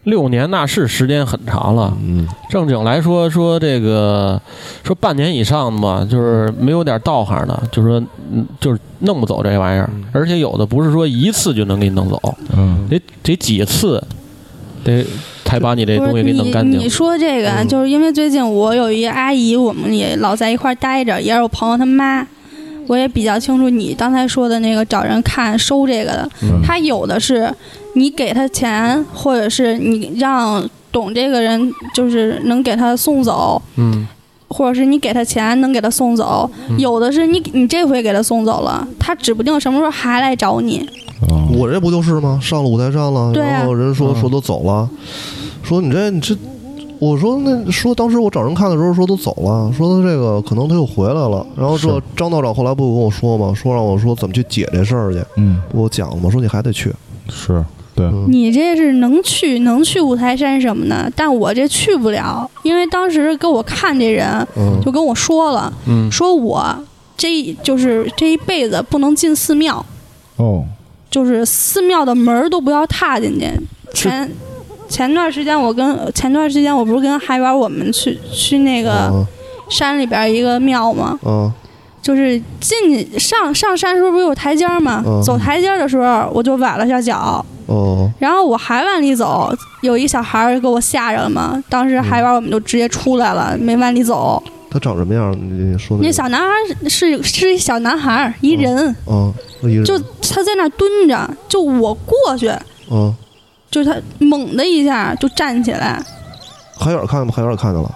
[0.08, 1.96] 六年那是时间很长了。
[2.02, 4.42] 嗯，正经来说，说这个
[4.82, 14.02] 说半年以上的嘛，就是没有点道行的，就是说嗯，就是弄不走这玩意儿，而且有的不是说一次就能给你弄走，嗯，得得几次，
[14.82, 15.06] 得
[15.44, 16.80] 才把你这东西给弄干净。
[16.80, 16.90] 你你。
[16.90, 17.68] 说这个，嗯。
[17.68, 22.26] 就是因为最近我有一阿姨，我们也老在一块儿待着，也是我朋友他妈，
[22.88, 26.62] 我也比较清楚你刚才说的那个找人看收这个的，嗯。
[26.64, 27.54] 他有的是
[27.98, 34.08] 你给他钱，或者是你让懂这个人，就是能给他送走，嗯
[34.50, 40.88] 或者是你给他钱能给他送走，嗯有的是你你这回给他送走了，他指不定什么时候还来找你。
[41.30, 42.40] 哦我这不就是吗？
[42.42, 44.88] 上了舞台上了，啊然后人说嗯说都走了，
[45.64, 46.38] 说你这你这，
[47.00, 51.46] 我说那说当时我找人看的时候说都走了，说他这个可能他又回来了。
[51.58, 53.52] 然后这张道长后来不跟我说吗？
[53.56, 55.20] 说让我说怎么去解这事儿去。
[55.38, 56.94] 嗯，我讲了嘛，说你还得去。
[57.30, 57.64] 是
[58.28, 64.80] 你这是能去能去五台山什么的，但我这去不了，因为当时给我看这人嗯。
[64.84, 66.12] 就跟我说了，嗯。
[66.12, 66.76] 说我
[67.16, 69.86] 这就是这一辈子不能进寺庙，
[70.38, 70.64] 哦，
[71.10, 73.48] 就是寺庙的门儿都不要踏进去。
[73.94, 74.30] 前
[74.88, 79.26] 前段时间我跟前段时间我不是跟海源我们去去那个嗯。
[79.70, 81.20] 山里边一个庙吗？
[81.26, 81.52] 嗯
[82.02, 85.04] 就是进去上上山时候不是有台阶儿吗？
[85.06, 91.62] 嗯走台阶的时候我就崴了下脚，哦然后我还往里走，有一小孩儿给我吓着了嘛。
[91.70, 94.42] 当时海边我们就直接出来了，没往里走。
[94.70, 95.32] 他长什么样？
[95.32, 99.32] 你你说那个小男孩儿是是一小男孩儿，一人，啊，
[99.62, 102.52] 那一人就他在那儿蹲着，就我过去，
[102.92, 103.14] 嗯，
[103.72, 106.02] 就他猛的一下就站起来，
[106.78, 107.34] 海远看见吗？
[107.36, 107.92] 海远看见了，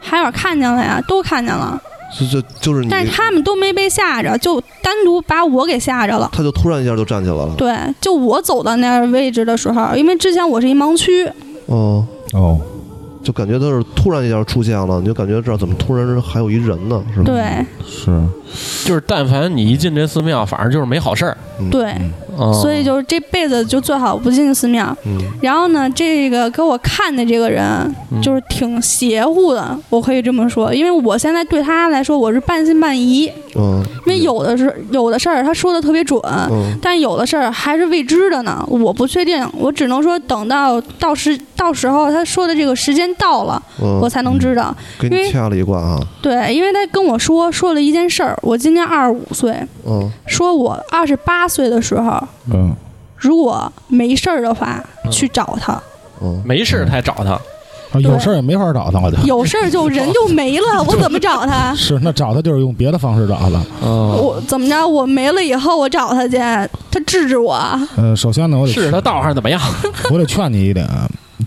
[0.00, 1.80] 海远看见了呀，都看见了，
[2.12, 6.28] 就就就是你，但是他们都没被吓着，就单独把我给吓着了。
[6.32, 7.54] 他就突然一下就站起来了。
[7.56, 11.26] 对，就我走到那个位置的时候，因为之前我是一盲区，
[11.66, 12.60] 哦，哦，
[13.22, 17.02] 就感觉他是突然一下出现了，你就感觉这儿怎么突然还有一人呢？
[17.12, 17.24] 是吧？
[17.24, 21.36] 对是，就是但凡你一进这寺庙，反正就是没好事儿。
[21.70, 21.94] 对，
[22.36, 22.52] 哦。
[22.62, 24.96] 所以就是这辈子就最好不进寺庙。
[25.06, 25.18] 嗯。
[25.40, 27.64] 然后呢，这个给我看的这个人
[28.10, 28.20] 嗯。
[28.22, 33.82] 就是挺邪乎的，我可以这么说，因为我现在对他来说我是半信半疑，嗯。
[34.06, 36.20] 因为有的是有的事儿他说的特别准，
[36.50, 36.76] 嗯。
[36.80, 44.74] 但有的事儿还是未知的呢，我不确定，我只能说等到到时到时候他说的这个时间到了，我嗯，才能知道。
[45.02, 45.98] 因为给你掐了一卦啊。
[46.22, 49.54] 对，因为他跟我说说了一件事儿，我今年二十五岁，
[49.86, 50.10] 嗯。
[50.26, 52.74] 说我二十八岁的时候，嗯，
[53.16, 55.80] 如果没事儿的话，嗯去找他。
[56.22, 57.32] 嗯，没事儿才找他。
[57.32, 57.40] 啊
[58.00, 59.18] 有事儿也没法找他了就。
[59.22, 61.72] 有事儿就人就没了， 我怎么找他？
[61.76, 63.62] 是，那找他就是用别的方式找他。
[63.84, 64.84] 嗯，我怎么着？
[64.88, 66.36] 我没了以后，我找他去，
[66.90, 67.56] 他治治我。
[67.96, 69.60] 嗯，首先呢，我得是他道上怎么样？
[70.10, 70.84] 我得劝你一点，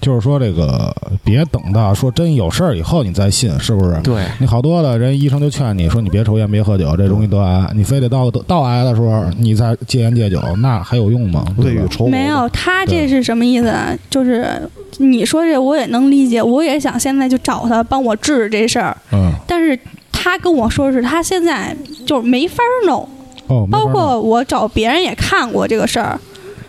[0.01, 3.99] 就是说这个别等到说真有事儿以后你再信，是不是？
[4.01, 7.69] 对，你好多的人医生就劝你说你别抽烟别喝酒，这容易得癌。
[7.73, 11.43] 你非得到到癌的时候你再戒烟戒酒，那还有用吗？
[11.57, 12.11] 对吧未雨绸缪。
[12.11, 13.73] 没有，他这是什么意思？
[14.09, 19.77] 就是你说这我也能理解，我也想现在就找他帮我治这事儿，嗯，但是
[20.11, 23.07] 他跟我说是他现在就是没法弄，
[23.47, 26.19] 哦，包括我找别人也看过这个事儿，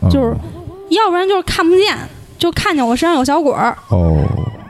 [0.02, 0.34] 嗯就是
[0.90, 1.96] 要不然就是看不见，
[2.38, 3.76] 就看见我身上有小鬼儿。
[3.88, 4.16] 哦，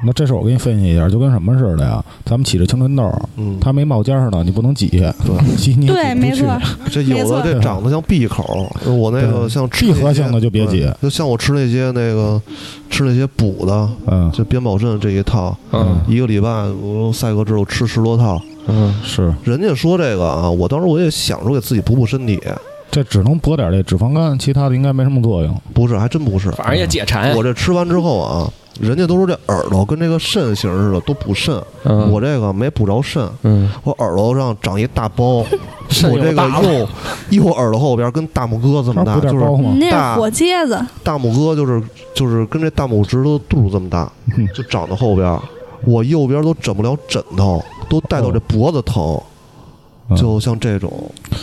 [0.02, 2.02] 那这事儿我给你分析一下，就跟什么似的呀？
[2.24, 4.88] 咱们起着青春痘，嗯，它没冒尖儿呢，你不能挤，
[5.56, 6.42] 挤你也对，挤不去。
[6.42, 10.90] 没错，这有的这长得像闭口，我那个像闭合性的就别挤。
[11.02, 12.40] 就像我吃那些那个
[12.88, 14.30] 吃那些补的，嗯。
[14.32, 16.00] 就边保镇这一套，嗯。
[16.06, 16.48] 一个礼拜
[16.82, 18.40] 我赛哥知道吃十多套。
[18.66, 22.38] 嗯，是，人家说这个啊，我当时我也想着给自己补补身体，
[22.90, 25.60] 这只能补点这脂肪肝，其他的应该没什么作用。
[25.74, 26.50] 不是，还真不是。
[26.52, 27.36] 反正也解馋。
[27.36, 31.54] 我这吃完之后啊，人家都说这耳朵跟这个肾型似的，都补肾。
[31.84, 35.44] 嗯我这个没补着肾，嗯，我耳朵上长一大包，
[35.88, 36.88] 肾我这个右
[37.44, 39.34] 右耳朵后边跟大拇哥这么大，就是
[39.90, 41.82] 大是火疖子，大拇哥就是
[42.14, 45.38] 就是跟这大拇指头肚这么大嗯，就长到后边。
[45.84, 49.22] 我右边都枕不了枕头，都带到这脖子疼，嗯
[50.16, 50.90] 就像这种。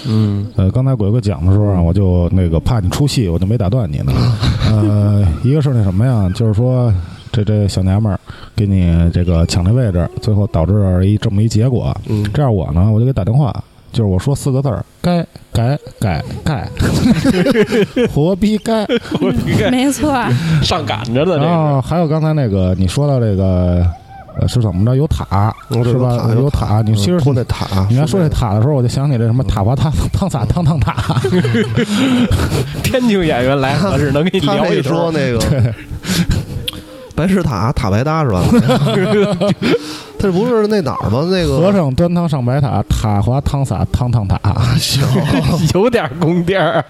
[0.07, 4.11] 嗯呃，刚才鬼哥讲的时候啊，我就那个怕你出戏，我就没打断你呢。
[4.69, 6.93] 呃，一个是那什么呀，就是说
[7.31, 8.19] 这这小娘们儿
[8.55, 11.95] 给你这个抢这位置，最后导致一这么一结果。
[12.07, 13.51] 嗯，这样我呢，我就给打电话，
[13.91, 16.69] 就是我说四个字儿：该改改改，
[18.13, 18.85] 活逼该。
[19.71, 20.13] 没错。
[20.61, 21.81] 上赶着的这然后。
[21.81, 23.85] 还有刚才那个你说到这个，
[24.39, 24.95] 呃，是怎么着？
[24.95, 26.29] 有塔是吧？
[26.35, 31.19] 有塔，你其实说那塔，你要说这塔的时候，我就想起这什么塔巴塔汤洒汤汤塔。
[32.83, 35.11] 天津演员来合适，能给你聊一说。
[35.11, 35.73] 那个 对，
[37.15, 38.43] 白石塔塔白搭是吧？
[40.17, 41.27] 他这不是那哪儿吗？
[41.31, 44.39] 那个和尚端汤上白塔，塔滑汤洒汤汤塔。
[44.79, 45.01] 行。
[45.75, 46.83] 有点宫殿儿。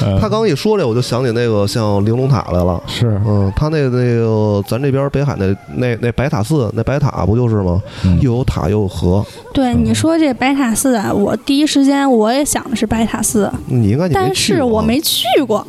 [0.00, 2.80] 呃他刚一说这，我就想起那个像玲珑塔来了。
[2.86, 7.82] 是，嗯，他那那个咱这边北海那那那白塔寺那白塔不就是吗？
[8.04, 15.66] 嗯又有塔又有河，对你说这白塔寺啊，我第一时间我也想的是白塔寺，你应该你但是我没去过。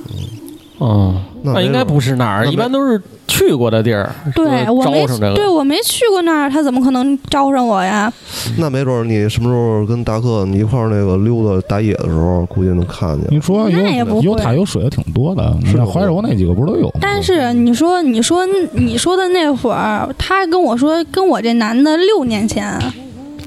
[0.79, 4.13] 嗯，那应该不是那儿，那一般都是去过的地儿。
[4.35, 5.07] 对我没。
[5.35, 8.11] 对我没去过那儿，他怎么可能招上我呀？
[8.57, 13.27] 那没准儿你什么时候跟大克你一块儿那个溜达打野的时候，估计能看见。
[13.29, 16.93] 你说那也不会有有塔有水的挺多的，是怀柔那几个不是都有吗？
[17.01, 22.79] 但是你说你说你说的那会儿，他跟我说跟我这男的六年前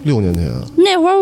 [0.04, 1.14] 六年前，那会儿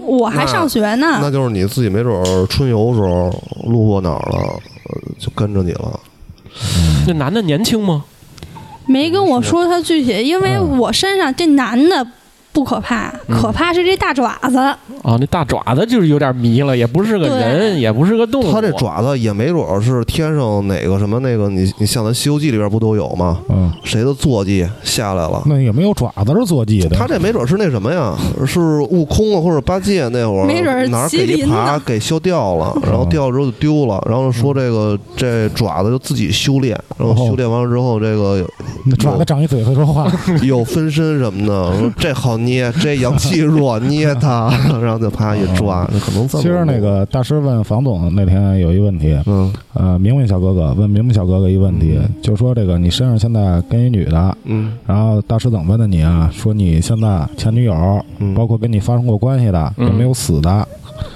[0.00, 3.30] 我还上学呢那，就是你自己没准儿春游时候
[3.64, 6.00] 路过哪儿了，呃就跟着你了。
[7.06, 8.04] 那男的年轻吗？
[8.86, 12.06] 没跟我说他具体，因为嗯我身上这男的
[12.52, 14.58] 不可怕，嗯可怕是这大爪子。
[14.58, 18.52] 啊，那大爪子就是有点迷了，也不是个人，也不是个动物。
[18.52, 23.38] 他这爪子也没准儿是天上哪个什么那个，你你像咱《西游记》里边不都有吗？
[23.48, 25.42] 嗯，谁的坐骑下来了？
[25.46, 26.96] 那也没有爪子是坐骑的。
[26.96, 28.16] 他这没准儿是那什么呀？
[28.46, 38.44] 是悟空啊，或者八戒那会儿，没准哪儿给一耙给削掉了，然后掉了之后就丢了，然后说这个这爪子就自己修炼，然后哦修炼完了之后，这个
[38.86, 40.10] 那抓的张一嘴会说话，
[40.42, 56.30] 有分身什么的，这好捏，这阳气弱，捏它， 然后就啪一抓，那可能这么其实那个大师问房总那天有一问题，嗯呃，明明小哥哥问明明小哥哥一问题，就说这个你身上现在跟一女的，嗯然后大师怎么问的你啊？
[56.32, 60.68] 说你现在前女友，嗯，包括跟你发生过关系的，嗯有没有死的？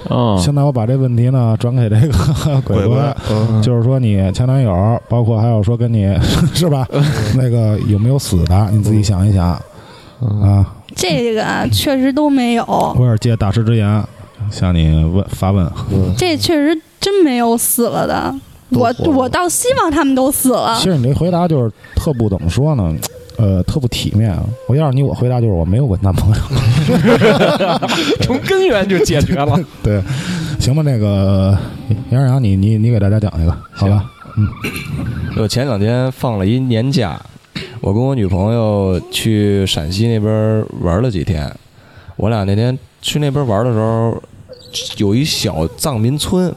[0.09, 2.13] 嗯，现在我把这问题呢转给这个
[2.65, 6.07] 鬼鬼鬼鬼，，嗯就是说你前男友，包括还有说跟你
[6.53, 6.87] 是吧？
[7.35, 8.69] 那个有没有死的？
[8.71, 9.49] 你自己想一想
[10.41, 10.65] 啊。
[10.95, 12.65] 这个确实都没有，
[12.97, 14.03] 我也是借大师之言
[14.51, 18.33] 向你问发问，嗯这确实真没有死了的。
[18.69, 20.89] 我我倒希望他们都死了其。
[20.89, 22.95] 实你这回答就是特不怎么说呢？
[23.37, 24.35] 呃，特不体面。
[24.67, 26.41] 我要是你，我回答就是我没有过男朋友。
[28.21, 29.59] 从根源就解决了。
[29.83, 30.01] 对，
[30.59, 31.57] 行吧，那个
[32.11, 34.05] 杨洋洋，你你你给大家讲一个，好吧？
[34.37, 34.47] 嗯
[35.37, 37.19] 我前两天放了一年假，
[37.81, 41.51] 我跟我女朋友去陕西那边玩了几天。
[42.15, 44.21] 我俩那天去那边玩的时候，
[44.97, 46.53] 有一小藏民村，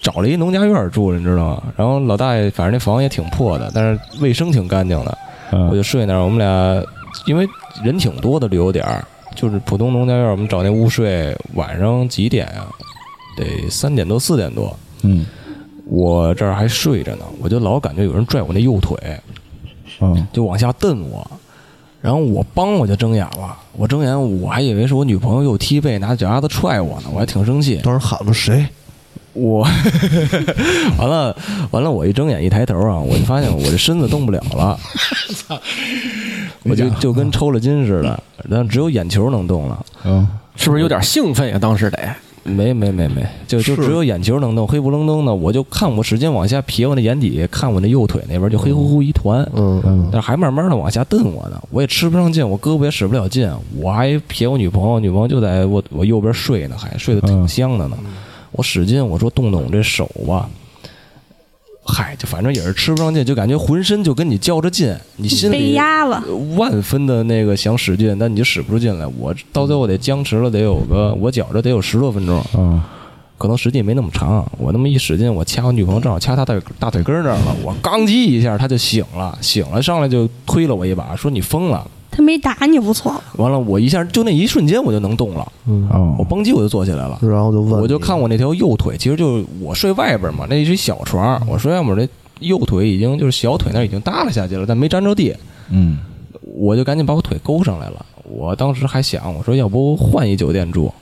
[0.00, 1.62] 找了一农家院住，你知道吗？
[1.76, 5.18] 然后老大爷反正那房也挺破的，但是卫生挺干净的。
[5.52, 6.22] 嗯，我就睡那儿。
[6.22, 6.84] 我们俩
[7.26, 7.48] 因为
[7.84, 9.04] 人挺多的旅游点儿，
[9.34, 11.36] 就是普通农家院，我们找那屋睡。
[11.54, 12.64] 晚上几点呀、
[13.36, 14.74] 得三点多四点多。
[15.02, 15.26] 嗯
[15.86, 18.96] 我这儿还睡着呢，我就老感觉有人拽我那右腿，
[20.00, 21.30] 嗯就往下蹬我。
[22.00, 27.78] 然后我帮我就睁眼了，我睁眼我还以为是我女朋友又踢被拿脚丫子踹我呢，我还挺生气。
[27.84, 28.66] 当时喊了谁？
[29.32, 29.60] 我
[30.98, 31.36] 完了
[31.70, 34.78] 完了，我一睁眼一抬头啊，我就发现我这身子动不了了，
[36.64, 38.20] 我就就跟抽了筋似的，
[38.50, 39.86] 但只有眼球能动了。
[40.04, 40.26] 嗯
[40.56, 41.58] 是不是有点兴奋呀？
[41.58, 41.98] 当时得，
[42.42, 45.34] 没没没没，就就只有眼球能动，黑不愣登的。
[45.34, 51.62] 我就看我使劲往下撇我那眼底，看我那右腿那边就黑乎乎一团，嗯嗯但是还慢慢的往下蹬我呢。
[51.70, 57.96] 我也吃不上劲，我胳膊也使不了劲，我还撇我女朋友，女朋友就在我我右边睡呢，还睡得挺香的呢。
[58.52, 60.48] 我使劲我说动动我这手吧，
[61.90, 66.22] 嗨，就反正也是吃不上劲，就感觉浑身就跟你较着劲，你心被里压了，
[66.56, 69.06] 万分的那个想使劲，但你就使不出劲来。
[69.18, 72.80] 我到最后得僵持了，得有个我觉着得有十多分钟，嗯
[73.36, 74.46] 可能时间没那么长。
[74.58, 81.86] 我那么一使劲，我掐我女朋友正好掐她大腿大腿根儿那儿了，我刚击一下，她就醒了，醒了上来就推了我一把，说你疯了。
[82.10, 83.22] 他没打你不错了。
[83.36, 85.52] 完了，我一下就那一瞬间我就能动了，
[86.18, 87.18] 我蹦叽我就坐起来了。
[87.22, 92.08] 然后就问，我就看我那条右腿，其实就是我睡外边嘛，那是一小床，我睡外面这
[92.40, 95.34] 右腿已经就是小腿那已经耷拉下去了，但没沾着地。
[95.70, 95.98] 嗯
[96.42, 98.04] 我就赶紧把我腿勾上来了。
[98.24, 100.92] 我当时还想，我说要不换一酒店住。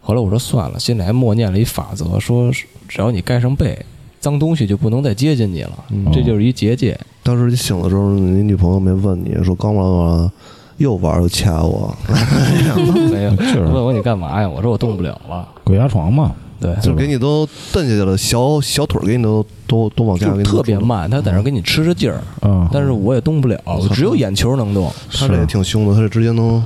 [0.00, 2.50] 后来我说算了，心里还默念了一法则，说
[2.88, 3.78] 只要你盖上被，
[4.20, 6.98] 脏东西就不能再接近你了，嗯这就是一结界。
[7.22, 10.30] 当时你醒的时候，你女朋友没问你说刚玩完
[10.78, 11.94] 又玩又掐我，
[13.10, 14.48] 没有， 是问我你干嘛呀？
[14.48, 15.46] 我说我动不了了。
[15.64, 20.78] 鬼压床嘛，对，就给你都蹬下去了，小小腿给你都都都往下给你就特别。
[20.78, 24.92] 慢，他在那儿给你吃着劲儿，嗯，但是我也动不了，我只有眼球能动。
[25.12, 26.62] 他这也挺凶的，他这直接能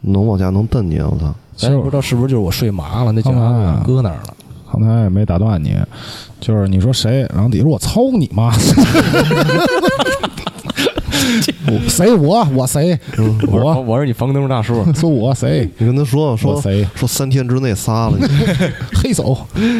[0.00, 1.32] 能往下能蹬你，我操！
[1.54, 3.30] 咱也不知道是不是就是我睡麻了，那脚
[3.86, 4.34] 搁那儿了。
[4.72, 5.76] 刚才也没打断你，
[6.40, 8.50] 就是你说谁，然后底下说我操你妈，
[11.66, 18.26] 我谁我我谁我说我我是你房东大叔，说我谁你跟他说说谁说三天之内杀了你，
[18.98, 19.36] 黑手，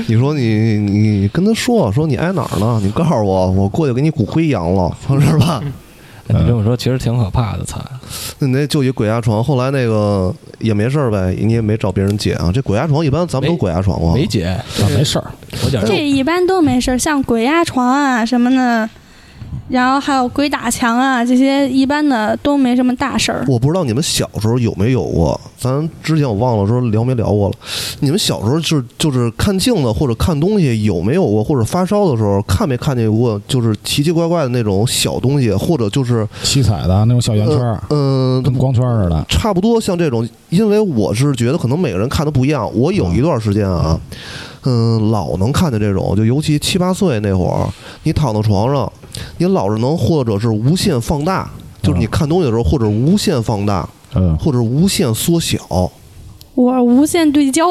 [0.07, 2.81] 你说你你跟他说说你挨哪儿呢？
[2.83, 5.63] 你告诉我，我过去给你骨灰扬了，是吧？
[6.29, 7.85] 你这么说其实挺可怕的，惨！
[8.39, 12.51] 那你那就一鬼压床，后来那个也没事儿呗，你也没找别人解啊。
[12.53, 14.63] 这鬼压床一般咱们都鬼压床吗，没解，啊
[14.95, 15.31] 没事儿，
[15.87, 18.89] 这一般都没事儿，像鬼压床啊什么的，
[19.69, 23.45] 然后还有鬼打墙啊这些，一般的都没什么大事儿。
[23.49, 27.55] 我不知道你们小时候有没有过，咱之前我忘了说聊没聊过了。
[28.01, 42.71] 你们小时候就是就是看镜子或者看东西有没有过，或者发烧的时候看没看见过，就是奇奇怪怪的那种小东西，或者就是七彩的那种小圆圈儿，嗯、跟光圈似的，差不多像这种，因为我是觉得可能每个人看的不一样。
[42.75, 43.99] 我有一段时间啊，
[44.65, 47.69] 嗯，老能看见这种，就尤其七八岁那会儿，
[48.03, 48.93] 你躺到床上，
[49.39, 51.51] 你老是能或者是无限放大，
[51.83, 55.59] 就是你看东西的时候，或者无限放大，嗯或者无限缩小。
[56.55, 57.65] 我无限对焦，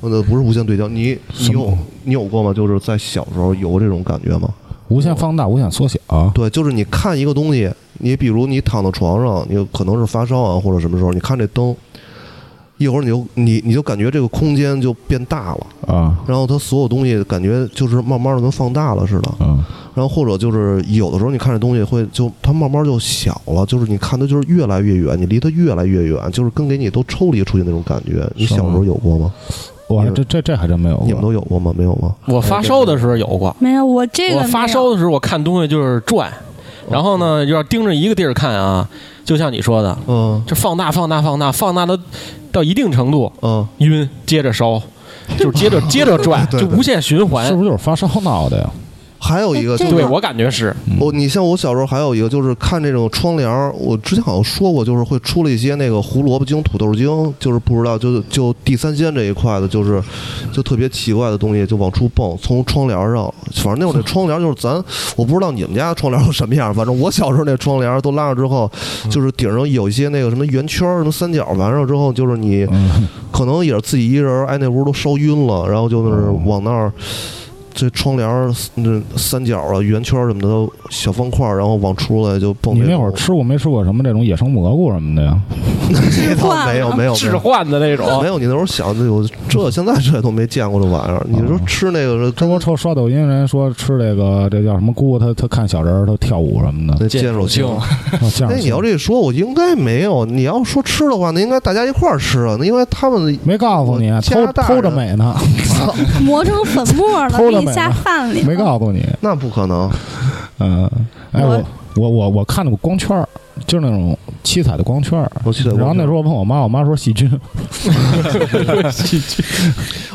[0.00, 2.52] 呃，不是无限对焦，你你有你有过吗？
[2.52, 4.48] 就是在小时候有过这种感觉吗？
[4.88, 5.98] 无限放大，无限缩小，
[6.34, 7.68] 对，就是你看一个东西，
[7.98, 11.74] 你比如你躺在床上，你可能是发烧啊，或者什么时候，你看这灯，
[12.82, 19.30] 一会儿你就你你就感觉这个空间就变大了，啊然后它所有东西感觉就是慢慢的跟放大了似的。
[19.40, 19.62] 嗯
[19.94, 28.26] 然后或者就是有的时候你看这东西会就它慢慢就小了，就是你看它就是越来越远，你离它越来越远，就是跟给你都抽离出去那种感觉。
[28.34, 29.30] 你小时候有过吗？
[29.88, 30.98] 哇这这这还真没有。
[31.04, 31.74] 你们都有过吗？
[31.76, 32.14] 没有吗？
[32.24, 36.32] 我发烧的时候有过，没有，我这个我发烧的时候我看东西就是转，
[36.92, 38.88] 然后呢就要盯着一个地儿看啊，
[39.24, 41.98] 就像你说的，嗯这放大放大放大放大到
[42.52, 44.80] 到一定程度嗯，晕，接着烧，
[45.38, 47.54] 就是接着接着转， 就无限循环是。
[47.54, 48.70] 不是就是发烧闹的呀？
[49.24, 60.02] 还有一个就是对我感觉是，我，你像我小时候还有一个就是看这种窗帘儿，我之前好像说过，就是会出了一些那个胡萝卜精、土豆精，就是不知道就就地三鲜这一块的，就是
[60.50, 64.74] 就特别奇怪的东西就往出蹦，从窗帘儿上，反正那会儿那窗帘就是咱，
[65.14, 68.68] 我不知道你们家窗帘儿有什么样，反正我小时候那窗帘都拉上之后，
[69.08, 76.92] 就是顶上有一些那个什么圆圈儿、什么三角，完了之后就是你嗯，可能也是自己一人儿，哎，那屋都烧晕了，然后就是哦往那儿。
[77.74, 82.80] 这窗帘儿那三角啊、圆圈儿什么的都小方块儿，然后往出来就蹦你。
[82.80, 85.38] 那会儿吃过没吃过什么这种野生蘑菇什么的呀？
[85.90, 88.28] 那倒 没有没有没置换的那种没。
[88.28, 91.26] 有，你那时候小那有这现在这都没见过这玩意儿。
[91.28, 96.96] 你说吃那个这不抽刷抖音人说吃这个这叫什么菇，他他看小人儿他跳舞什么的。
[97.00, 97.66] 那见手青，
[98.48, 100.24] 那你要这一说，我应该没有。
[100.24, 102.56] 你要说吃的话，那应该大家一块儿吃啊。
[102.58, 105.34] 那因为他们没告诉你，偷偷着美呢，
[106.22, 108.42] 磨成粉末了，偷了没给你下饭里。
[108.42, 109.04] 没告诉你。
[109.20, 109.90] 那不可能。
[110.58, 110.90] 嗯，
[111.32, 111.62] 哎，我
[111.96, 113.28] 我我我我看到过光圈儿，
[113.66, 115.30] 就是那种七彩的光圈儿。
[115.44, 117.30] 我记得，然后那时候我问我妈，我妈说细菌。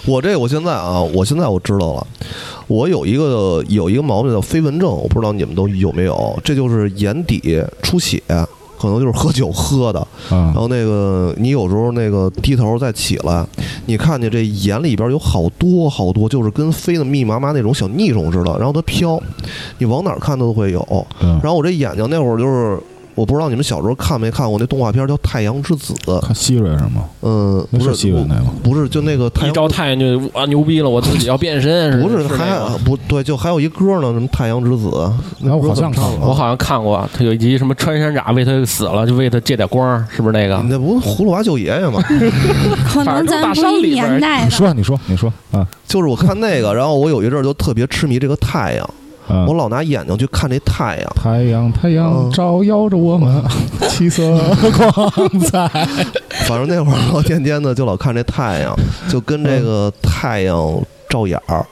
[0.05, 2.07] 我这我现在啊，我现在我知道了，
[2.67, 8.23] 我有一个有一个毛病叫飞蚊症，我不知道你们都有没有，这就是眼底出血，
[8.79, 9.99] 可能就是喝酒喝的。
[10.29, 13.45] 啊然，后那个你有时候那个低头再起来，
[13.85, 19.21] 你看见这眼里边有好多好多，就是跟飞的密密麻麻那种小腻虫似的，然后它飘，
[19.79, 20.85] 你往哪儿看都会有。
[21.21, 22.79] 嗯然后我这眼睛那会儿就是。
[23.17, 25.91] 我不知道你们小时候看没看过那动画片叫《太阳之子》，
[26.21, 27.03] 看希瑞是吗？
[27.23, 28.43] 嗯，不是希瑞那个。
[28.63, 31.99] 不是就那个太一阳招太阳就啊牛逼了，我自己要变身。
[31.99, 34.89] 不是是还个不对，就还有一歌呢，什么《太阳之子》，
[35.41, 40.63] 我好像看过我好像看过，他有一集什么穿山甲为他死了，就为他借点光，是不是那个？
[40.69, 41.99] 那不葫芦娃救爷爷吗？
[42.87, 44.45] 可能咱不一年代。
[44.45, 48.87] 你说，你说，你说啊就是我看那个，然后我有一阵儿就特别痴迷这个太阳，
[49.27, 49.45] 啊！
[49.47, 51.13] 我老拿眼睛去看这太阳。
[51.15, 53.43] 太阳，太阳嗯照耀着我们
[53.89, 54.37] 七色
[54.77, 55.67] 光彩。
[56.47, 58.75] 反正那会儿我天天的就老看这太阳，
[59.09, 61.65] 就跟这个太阳照眼儿，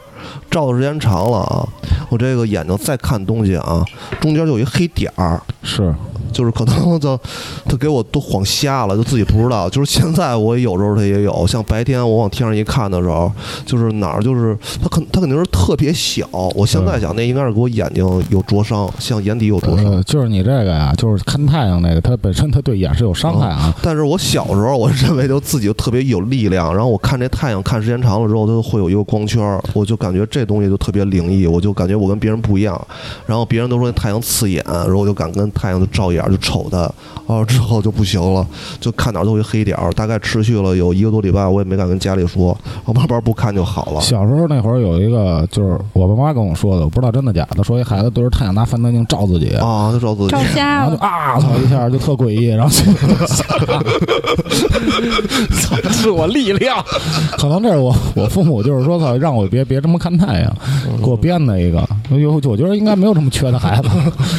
[0.51, 1.67] 照的时间长了啊，
[2.09, 3.83] 我这个眼睛再看东西啊，
[4.19, 5.93] 中间就有一黑点儿，是，
[6.35, 7.17] 就是可能就
[7.63, 9.69] 他给我都晃瞎了，就自己不知道。
[9.69, 13.31] 就是现在我有时候他也有，像白天我往天上一看的时候，
[13.65, 16.27] 就是哪儿就是他肯他肯定是特别小。
[16.53, 20.03] 我现在想那应该是给我眼睛有灼伤，像眼底有灼伤。
[20.03, 23.73] 就是你这个呀，就是看太阳那个，它本身它对眼是有伤害啊。
[23.81, 29.41] 但是我小时候，我认为就自己就特别有力量，然后我看这太阳看时间长了之后，它会有一个光圈，
[29.73, 32.79] 我就感觉这东西就特别灵异，我就感觉我跟别人不一样。
[33.25, 36.91] 然后别人都说那太阳刺眼，然后我就敢跟太阳就照眼儿就瞅它，
[37.27, 38.45] 哦之后就不行了，
[38.79, 44.01] 就看哪儿都有一黑点儿，大概持续了有一个多礼拜，我也没敢跟家里说，我慢慢不看就好了。
[44.01, 52.83] 小时候那会儿有一个，就是我爸妈跟我说的，我不知道真的假的，说一孩子对着太阳拿放大镜照自己，啊，就照自己照瞎然后就了，啊操一下就特诡异，然后操
[55.91, 56.83] 自我力量。
[57.37, 60.55] 可能这是我我父母就是说操让我别别这么看太阳，
[61.03, 63.89] 给我编的一个，有我觉得应该没有这么缺的孩子，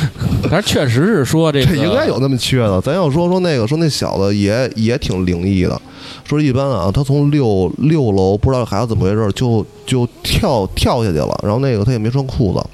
[0.50, 2.80] 但是确实是说这应该有那么缺的。
[2.80, 5.80] 咱要说说那个，说那小子也也挺灵异的。
[6.24, 12.64] 说一般啊，他从六六楼不知道孩子怎么回事，就就跳跳下去了，然后那个他也没穿裤子，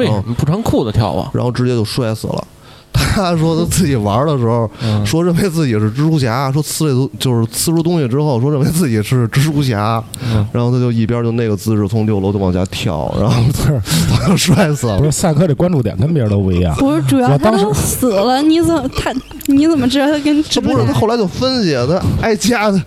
[0.00, 1.30] 为什么不穿裤子跳啊？
[1.34, 2.46] 然后直接就摔死了。
[3.16, 15.04] 他说他自己玩的时候，嗯说认为自己是蜘蛛侠，说呲这东就是呲出东西之后，说认为自己是 蜘蛛侠，嗯然后他就一边就那个姿势从六楼就往下跳，然后不是他就摔死了不。
[15.04, 16.76] 是赛克这关注点跟别人都不一样。
[16.76, 19.12] 不是主要当时他都死了，你怎么他
[19.46, 20.92] 你怎么知道他跟蜘这不是他？
[20.92, 22.80] 后来就分析，他挨家的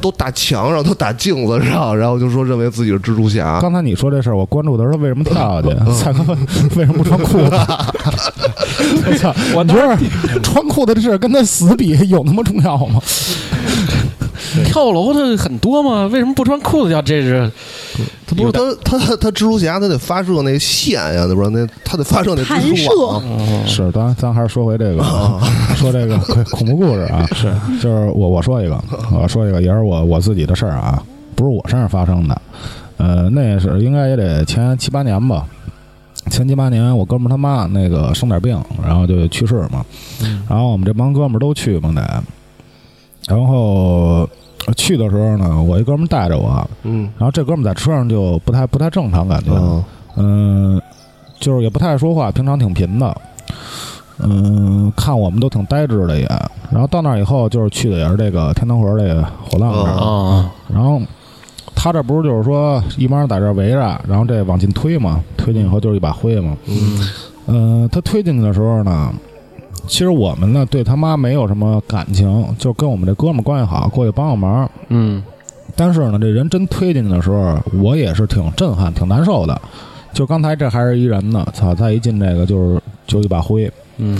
[0.00, 3.58] 都打墙上，都打镜子上，然后就说认为自己是蜘蛛侠。
[3.60, 5.74] 刚才你说这事儿，我关注的时候为什么跳下去。
[5.92, 6.38] 赛克问
[6.76, 7.50] 为什么不穿裤子？
[9.06, 9.34] 我操！
[9.54, 9.96] 我觉得
[10.40, 13.00] 穿裤子这事儿跟他死比有那么重要吗？
[14.64, 16.06] 跳楼的很多吗？
[16.06, 17.02] 为什么不穿裤子跳？
[17.02, 17.50] 这是
[18.26, 21.48] 他不是他他他蜘蛛侠，他得发射那个线呀，对吧？
[21.52, 23.22] 那他得发射那蜘蛛网。
[23.66, 25.02] 是，咱咱还是说回这个，
[25.76, 27.26] 说这个恐 恐怖故事啊。
[27.34, 28.82] 是，就是我我说一个，
[29.12, 31.02] 我说一个也是我我自己的事儿啊，
[31.34, 32.42] 不是我身上发生的。
[32.96, 35.44] 呃，那是应该也得前七八年吧。
[36.30, 39.82] 前七八年我哥们儿他妈那个生点病，然后就去世嘛，
[40.48, 42.22] 然后我们这帮哥们儿都去嘛得，
[43.28, 44.28] 然后
[44.76, 49.84] 去的时候呢，我一哥们儿带着我，嗯然后这哥们儿在车上就不太不太正常感觉，嗯
[50.16, 50.82] 嗯，
[51.38, 53.16] 就是也不太爱说话，平常挺贫的。
[54.20, 56.26] 嗯，看我们都挺呆滞的也。
[56.72, 59.90] 然后到那儿以后，就是去的也是这个天堂河这个火浪这儿。
[59.92, 61.00] 啊，然后
[61.74, 66.56] 他这不是就是说一帮人在这儿围着，然后这往进推嘛，推进以后就是一把灰嘛。
[66.66, 67.08] 嗯
[67.46, 69.12] 嗯，他推进去的时候呢，
[69.88, 74.70] 其实我们呢对他妈没有什么感情，就跟我们这哥们儿关系好，过去帮个忙。
[74.88, 75.20] 嗯
[75.74, 79.60] 但是呢，这人真推进去的时候，我也是挺震撼、挺难受的。
[80.12, 81.74] 就刚才这还是一人呢，操！
[81.74, 84.18] 再一进这个就是就一把灰，嗯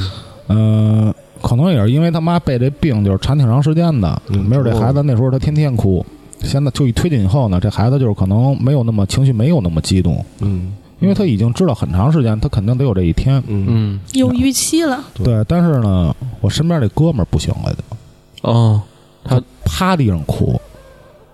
[0.48, 6.04] 嗯、可能也是因为他妈被这病就是缠挺长时间的，嗯没准这孩子那时候他天天哭，
[6.42, 13.42] 现在就一推进以后呢，这孩子就是可能没有那么情绪没有那么激动，嗯因为他已经知道很长时间，他肯定得有这一天。
[13.46, 18.82] 嗯嗯有预期了，对对，但是呢，我身边这哥们儿不行了就，哦，
[19.24, 20.61] 他趴地上哭，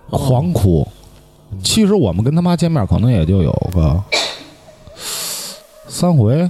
[0.09, 0.87] 狂哭。
[1.63, 4.03] 其实我们跟他妈见面可能也就有个
[5.87, 6.49] 三回，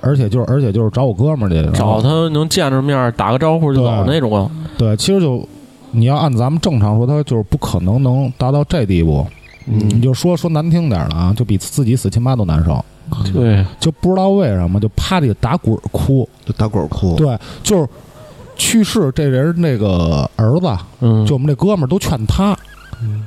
[0.00, 4.50] 而且就是而且就是找我哥们儿去，找他能见着面打个招呼就走那种啊。
[4.76, 5.48] 对，其实就
[5.92, 9.26] 你要按咱们正常说，他就是不可能能达到这地步。
[9.64, 12.84] 你嗯就说说难听点儿的啊，就比自己死亲妈都难受，
[13.32, 16.28] 对，就不知道为什么就趴地打滚儿哭。
[16.44, 17.88] 就打滚儿哭，对，就是
[18.56, 22.56] 去世这人那个儿子，嗯，就我们这哥们儿都劝他，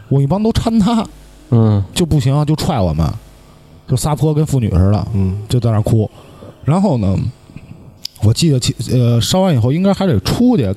[0.09, 1.03] 我一帮都搀他，
[1.49, 3.11] 嗯就不行，就踹我们，
[3.87, 6.09] 就撒泼跟妇女似的，嗯就在那儿哭。
[6.63, 7.17] 然后呢，
[8.21, 10.71] 我记得其呃烧完以后应该还得出去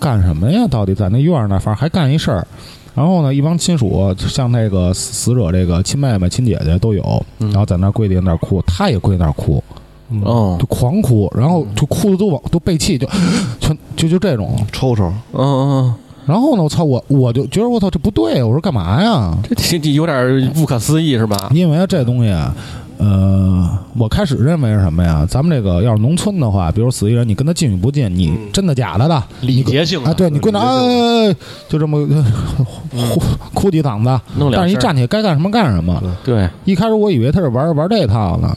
[0.00, 0.66] 干什么呀？
[0.66, 2.46] 到底在那院儿那儿，反正还干一事儿。
[2.94, 9.62] 然后呢，一帮亲属，像那个死死者这个亲妹妹、亲姐姐都有，嗯然后在那儿跪地那儿哭，他也跪那儿哭，
[10.10, 13.06] 嗯哦就狂哭，然后就哭的都往都背气，就
[13.60, 14.54] 全就就这种。
[14.72, 15.94] 抽抽，嗯嗯，
[16.26, 19.34] 然后呢，我操，我我就觉得我操这不对，我说干嘛呀？
[19.42, 21.50] 这这 这有点不可思议是吧？
[21.54, 22.54] 因为这东西啊，
[23.02, 25.26] 呃，我开始认为是什么呀？
[25.28, 28.52] 咱们这个要是农村的话，比如死一人，你跟他进与不进，你嗯。
[28.52, 31.00] 真的假的的，礼节性啊，对你跪那，礼节性。
[31.00, 31.36] 哎，哎哎
[31.68, 32.06] 就这么
[33.14, 33.22] 哭
[33.54, 34.20] 哭几嗓子，
[34.52, 36.00] 但是一站起来该干什么干什么。
[36.24, 38.54] 对，一开始我以为他是玩玩这套呢，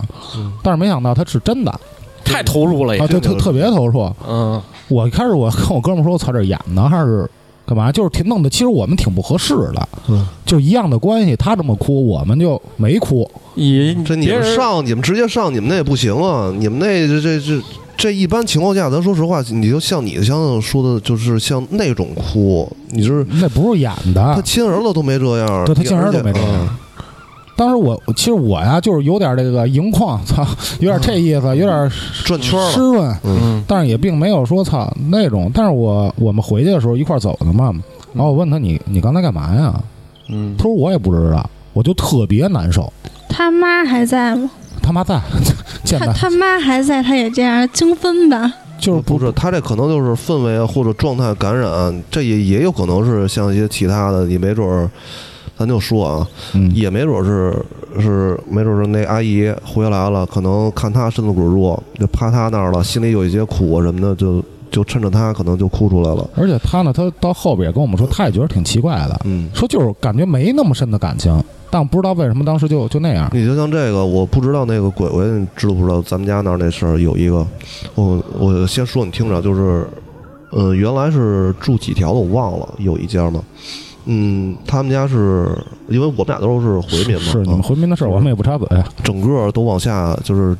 [0.62, 1.74] 但是没想到他是真的。
[2.24, 4.12] 太投入了啊，对，特特别投入。
[4.28, 4.62] 嗯。
[4.88, 7.30] 我一开始我跟 我哥们说，我操，这演的还是
[7.66, 7.92] 干嘛？
[7.92, 13.30] 就是挺弄的，其实我们挺不合适的，嗯就一样的关系，他这么哭，我们就没哭。
[13.56, 16.54] 你这你别人们上，你们直接上，你们那也不行啊！
[16.58, 17.62] 你们那这这这
[17.98, 26.70] 这一般情况下，咱说实话，你就像你像说的，就是像那种哭，你就是那不是演的，他亲儿子都没这样，对他亲儿子都没这样嗯
[27.56, 30.46] 当时我其实我呀，就是有点这个盈眶， 操，
[30.80, 31.92] 有点这意思，有点
[32.24, 35.50] 转圈湿，润，嗯但是也并没有说操那种。
[35.54, 37.74] 但是我我们回去的时候一块儿走的嘛，
[38.14, 39.74] 然后我问他你你刚才干嘛呀？
[40.30, 42.92] 嗯他说我也不知道，我就特别难受。
[43.30, 44.50] 他妈还在吗？
[44.82, 45.20] 他妈在，
[45.84, 48.52] 见他他妈还在，他也这样精分吧？
[48.78, 54.90] 就是不是他这可能就是氛围啊或者状态感染，这也也有可能是像一些其他的，你没准儿，
[55.58, 66.30] 咱就说啊，嗯也没准儿是是没准儿是那阿姨回来了，可能看她身子骨弱，就趴她那儿了，心里有一些苦啊什么的，就就趁着他可能就哭出来了。
[66.36, 71.42] 而且她呢，她到后边也跟我们说，她也觉得挺奇怪的，嗯，说就是感觉没那么深的感情，
[71.72, 73.30] 但不知道为什么当时就就那样。
[73.32, 76.02] 你就像这个，我不知道那个鬼鬼，你知道不知道？
[76.02, 77.48] 咱们家那儿那事儿有一个，
[77.96, 79.88] 我我先说你听着，就是，
[80.52, 83.42] 呃，原来是住几条的我忘了，有一家嘛，
[84.06, 85.48] 嗯，他们家是
[85.88, 88.68] 因为我们俩都是回民嘛，是你们啊回民的事儿，我们也不插嘴。
[89.04, 90.56] 整个都往下就是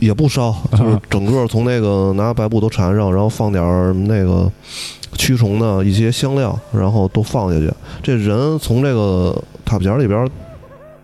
[0.00, 4.50] 也不烧，就是整个从那个拿白布都缠上，然后放点儿那个
[5.12, 7.70] 驱虫的一些香料，然后都放下去。
[8.02, 10.28] 这人从这个塔尖里边儿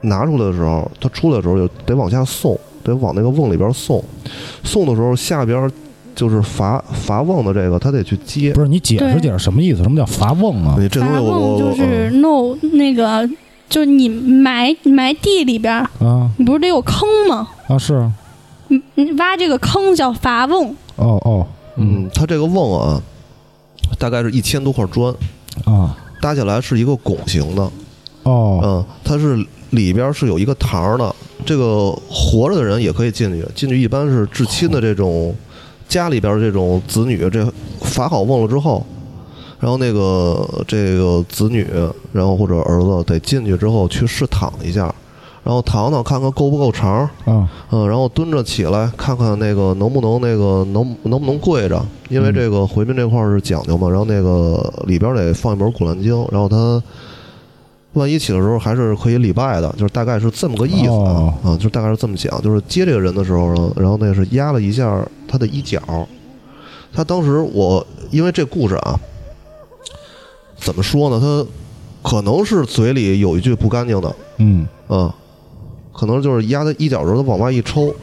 [0.00, 4.02] 拿出来的时候，他出来的时候就得往下送，得往那个瓮里边送。
[4.64, 5.70] 送的时候下边儿
[6.14, 8.60] 就是伐伐瓮的这个，他得去接不。
[8.60, 9.82] 是你解释解释什么意思？
[9.82, 10.76] 什么叫伐瓮啊？
[10.78, 13.28] 你这东西伐我我我瓮就是嗯弄那个，
[13.68, 17.48] 就是你埋埋地里边儿，啊你不是得有坑吗？
[17.68, 18.10] 啊是
[18.68, 21.46] 你你挖这个坑叫伐瓮，哦哦
[21.76, 23.00] 嗯，它这个瓮啊，
[23.98, 25.14] 大概是一千多块砖，
[25.64, 27.70] 啊搭起来是一个拱形的。
[28.24, 29.36] 哦嗯，它是
[29.70, 35.34] 里边是有一个堂的，这个活着的人也可以进去，进去一般是至亲的这种
[35.92, 37.46] 家里边这种子女，这
[37.82, 38.82] 法好问了之后，
[39.60, 41.66] 然后那个这个子女，
[42.14, 44.92] 然后或者儿子得进去之后去试躺一下，
[45.44, 47.46] 然后躺躺看看够不够长，啊。
[47.70, 52.34] 嗯，然后蹲着起来看看那个能不能那个能能不能跪着，因为嗯。
[52.34, 56.82] 这个回民这块儿是讲究嘛，然后那个里边得放一本《古兰经》，然后他
[57.94, 60.92] 万一起的时候还是可以礼拜的，就是大概是这么个意思
[61.44, 65.80] 啊，就大概是这么讲，就是接这个人的时候呢，然后那是压了一下他的衣角，
[66.92, 68.98] 他当时我因为这故事啊，
[70.56, 71.20] 怎么说呢？
[71.20, 71.46] 他
[72.10, 74.66] 可能是嘴里有一句不干净的，嗯。
[74.88, 75.14] 啊，
[75.92, 77.94] 可能就是压他衣角的时候，他往外一抽，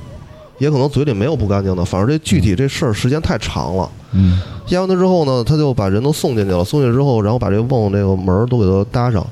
[0.58, 3.90] 也可能嘴里没有不干净的，反正这具体这事儿时间太长了。
[4.14, 4.40] 嗯。
[4.70, 9.26] 压完他之后呢，他就把人都送进去了，送进去之后，然后把这个瓮这个门儿都给他搭上，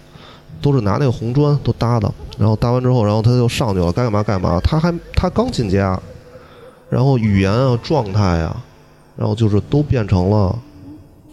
[0.62, 4.60] 都是拿那个红砖都搭的，然后搭完之后，然后他就上去了，该干嘛干嘛。
[4.64, 6.00] 他还他刚进家，
[6.90, 8.64] 然后语言啊、状态啊，
[9.16, 10.58] 然后就是都变成了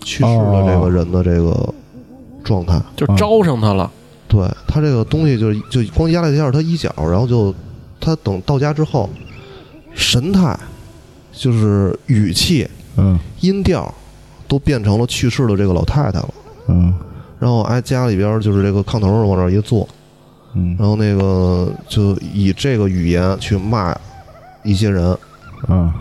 [0.03, 1.75] 去世的这个人的这个
[2.43, 2.81] 状态。
[2.97, 3.91] 就招上他了。
[4.27, 7.55] 对他这个东西就是就光压了一下他衣角，然后就
[8.01, 9.09] 他等到家之后，
[9.95, 10.59] 神态
[11.33, 13.93] 就是语气、嗯音调
[14.49, 16.35] 都变成了去世的这个老太太了。
[17.41, 19.87] 嗯然后哎，家里边就是这个炕头上往这儿一坐，
[20.55, 23.95] 嗯然后那个就以这个语言去骂
[24.62, 25.11] 一些人，
[25.68, 25.93] 啊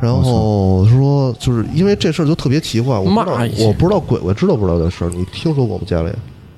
[0.00, 5.84] 然后说就是因为这事儿就特别奇怪，我不知道骂一我不知道鬼鬼知道不知道这事儿，你听说过吗？
[5.86, 6.10] 家里？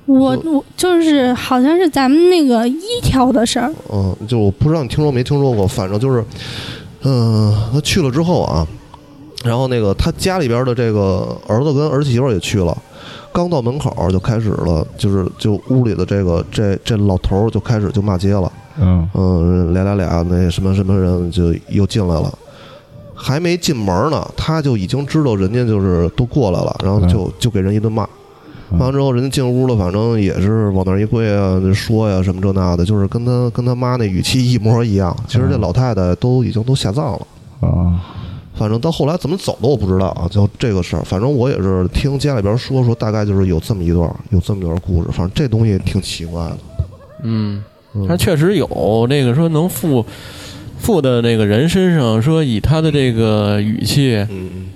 [0.05, 6.23] 我我就是好像是咱们那个一条的事儿，嗯，就我不知道你听说没听说过，反正就是，
[7.03, 8.67] 嗯、他去了之后啊，
[9.43, 12.77] 然后那个他家里边的这个儿子跟儿媳妇也去了，
[13.37, 19.07] 刚到门口就开始了，就是就屋里的这个这这老头儿就开始就骂街了，嗯。
[19.13, 22.33] 嗯，俩俩俩那什么什么人就又进来了。
[23.13, 28.07] 还没进门呢，他就已经知道人家就是都过来了，然后就就给人一顿骂，
[28.71, 28.79] 嗯。
[28.79, 35.15] 骂完之后，人家进屋了，反正也是往那儿一跪啊，说呀什么这那的，就是跟他跟他妈那语气一模一样。
[35.27, 35.61] 其实这嗯。
[35.61, 37.27] 老太太都已经都下葬了，
[37.59, 38.01] 啊
[38.57, 40.27] 反正到后来怎么走的我不知道啊。
[40.29, 45.09] 就这个事儿，反正我也是听家里边说说，大概就是有这么一段，有这么一段故事。
[45.11, 46.57] 反正这东西挺奇怪的。
[47.23, 50.05] 嗯，嗯他确实有那个说能附
[50.77, 54.67] 附的那个人身上，说以他的这个语气嗯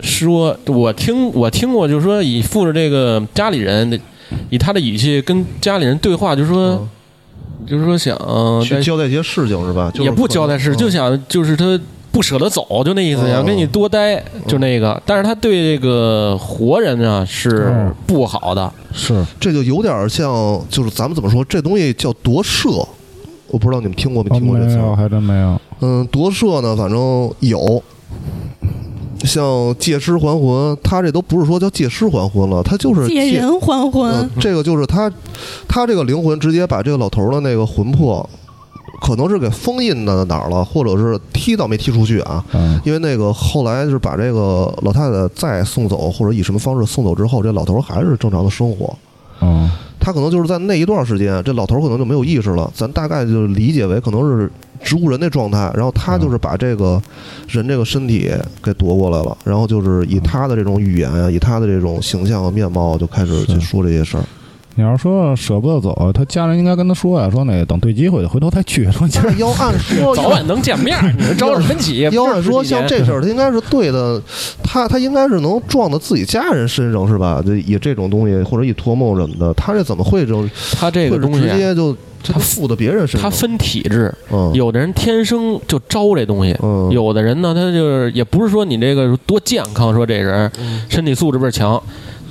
[0.00, 4.00] 说，我听我听过，就是说以附着这个家里人，
[4.48, 6.88] 以他的语气跟家里人对话，就是说、嗯，
[7.66, 8.16] 就是说想
[8.64, 9.90] 去交代一些事情是吧？
[9.92, 11.78] 就是也不交代事，可能就想就是他
[12.12, 15.00] 不舍得走，就那意思，嗯想跟你多待，就那个。
[15.06, 17.94] 但是他对这个活人呢是嗯。
[18.06, 19.24] 不好的，是。
[19.38, 22.68] 这就有点像，就是咱们怎么说，这东西叫夺舍。
[23.52, 24.96] 我不知道你们听过没哦听过这没有词儿？
[24.96, 25.60] 还真没有。
[25.80, 27.82] 嗯，夺舍呢，反正有，
[29.24, 34.12] 像借尸还魂，他这都不是说叫借尸还魂了，他就是借人还魂。
[34.12, 35.10] 嗯，这个就是他，
[35.66, 38.28] 他这个灵魂直接把这个老头儿的那个魂魄，
[39.00, 42.44] 可能是给封印到哪儿了，或者是踢倒没踢出去啊。
[42.52, 48.94] 嗯因为那个后来就是把这个老太太再送走，或者以什么方式送走之后，这老头儿还是正常的生活。
[49.40, 49.68] 嗯
[50.02, 54.50] 他可能就是在那一段时间，这老头儿可能就没有意识了，咱大概就理解为可能是
[54.82, 57.00] 植物人的状态，然后他就是把这个
[57.48, 58.30] 人这个身体
[58.62, 64.24] 给夺过来了，然后就是以他的这种语言啊，以他的这种形象和面貌，就开始去说这些事儿。
[64.80, 68.90] 你要说舍不得走，他家人应该跟他说呀，说那等对机会回头再去。
[68.90, 72.08] 说今儿要按说，早晚能见面儿，你说着什么急？
[72.12, 74.18] 要按说像这这事儿，他应该是对的，
[74.62, 77.42] 他他应该是能撞到自己家人身上是吧？
[77.44, 80.50] 这以这种东西，或者以托梦什么的，他这怎么会这种？
[80.72, 83.30] 他这个东西啊，直接就他他附到别人身上？
[83.30, 91.80] 他分体质，嗯有的人天生就招这东西，嗯有的人呢，他就是也不是说你这个多健康，说这人嗯身体素质倍儿强，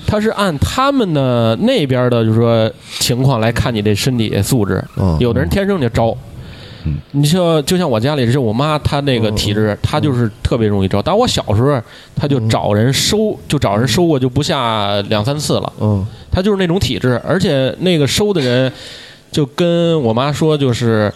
[0.08, 4.84] 他是按他们的那边的，就是说情况来看你这身体素质。
[4.98, 6.16] 嗯有的人天生就招
[6.86, 11.02] 嗯，你像就像我家里，就我妈她那个体质，她就是特别容易招。
[11.02, 11.82] 但我小时候，
[12.16, 15.74] 她就找人收，就找人收过，就不下两三次了。
[15.82, 18.72] 嗯她就是那种体质，而且那个收的人
[19.30, 21.12] 就跟我妈说，就是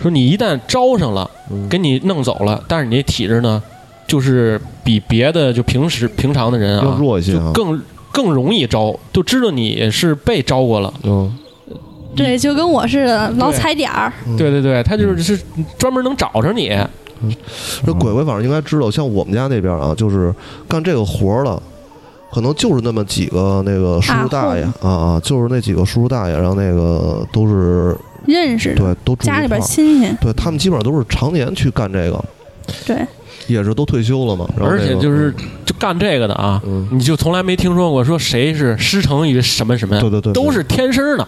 [0.00, 3.60] 说你一旦招上了，嗯给你弄走了，但是你这体质呢，
[4.06, 7.50] 就是比别的就平时平常的人要啊，弱一些啊。
[7.52, 7.82] 就更
[8.12, 10.92] 更容易招，就知道你是被招过了。
[11.04, 11.36] 嗯。
[12.16, 14.12] 对，就跟我似的，老踩点儿。
[14.26, 15.40] 嗯对对对，他就是是
[15.78, 16.76] 专门能找着你。
[17.86, 20.34] 这鬼鬼反正应该知道，像我们家那边啊，就是
[20.66, 21.62] 干这个活儿的，
[22.32, 27.96] 可能就是那么几个那个叔叔大爷啊啊，就是那几个叔叔大爷，然后那个都是
[28.26, 32.24] 认识的，对都住家里边儿亲戚，对他们基本上都是常年去干这个，
[32.84, 33.06] 对，
[33.48, 34.48] 也是都退休了嘛。
[34.56, 35.34] 然后而那个且就是
[35.66, 36.86] 就干这个的啊，嗯。
[36.92, 41.26] 你就从来没听说过说谁是师承于什么什么，对对对对都是天生的。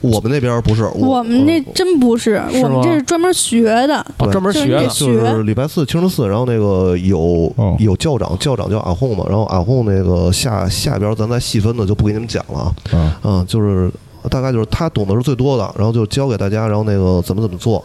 [0.00, 4.86] 我们那边不是，我们那嗯真不是，我们这是专门学的，哦，专门学的。
[4.88, 7.74] 就是那就是礼拜四清真寺，然后那个有、哦。
[7.78, 13.90] 有教长，教长叫阿訇嘛，然后阿訇那个下下边咱再细分的就不给你们讲了啊，啊，嗯，就是
[14.28, 17.84] 大概就是他懂得是最多的，然后就教给大家，然后那个怎么怎么做，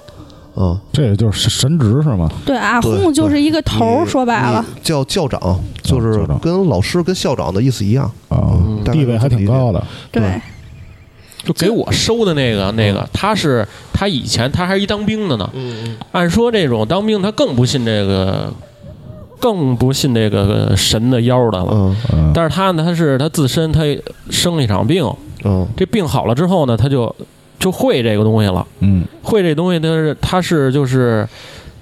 [0.55, 2.29] 嗯，这个就是神职是吗？
[2.45, 9.81] 对，阿对訇就是一个头说白了，你叫教长，就是跟老师跟校长的意思一样，啊，地位还挺高的。
[10.11, 10.21] 对。
[10.21, 10.41] 对，
[11.43, 15.49] 就给我收的那个那个，他是他以前他还是一当兵的呢。
[15.53, 18.53] 嗯按说这种当兵他更不信这个，
[19.39, 21.69] 更不信这个神的妖的了。
[21.71, 21.95] 嗯。
[22.13, 23.81] 嗯，但是他呢，他是他自身他
[24.29, 25.03] 生了一场病，
[25.43, 25.67] 嗯。
[25.75, 27.15] 这病好了之后呢，他就
[27.61, 28.67] 就会这个东西了。
[28.81, 29.05] 嗯。
[29.23, 31.25] 会这东西，他是他是就是，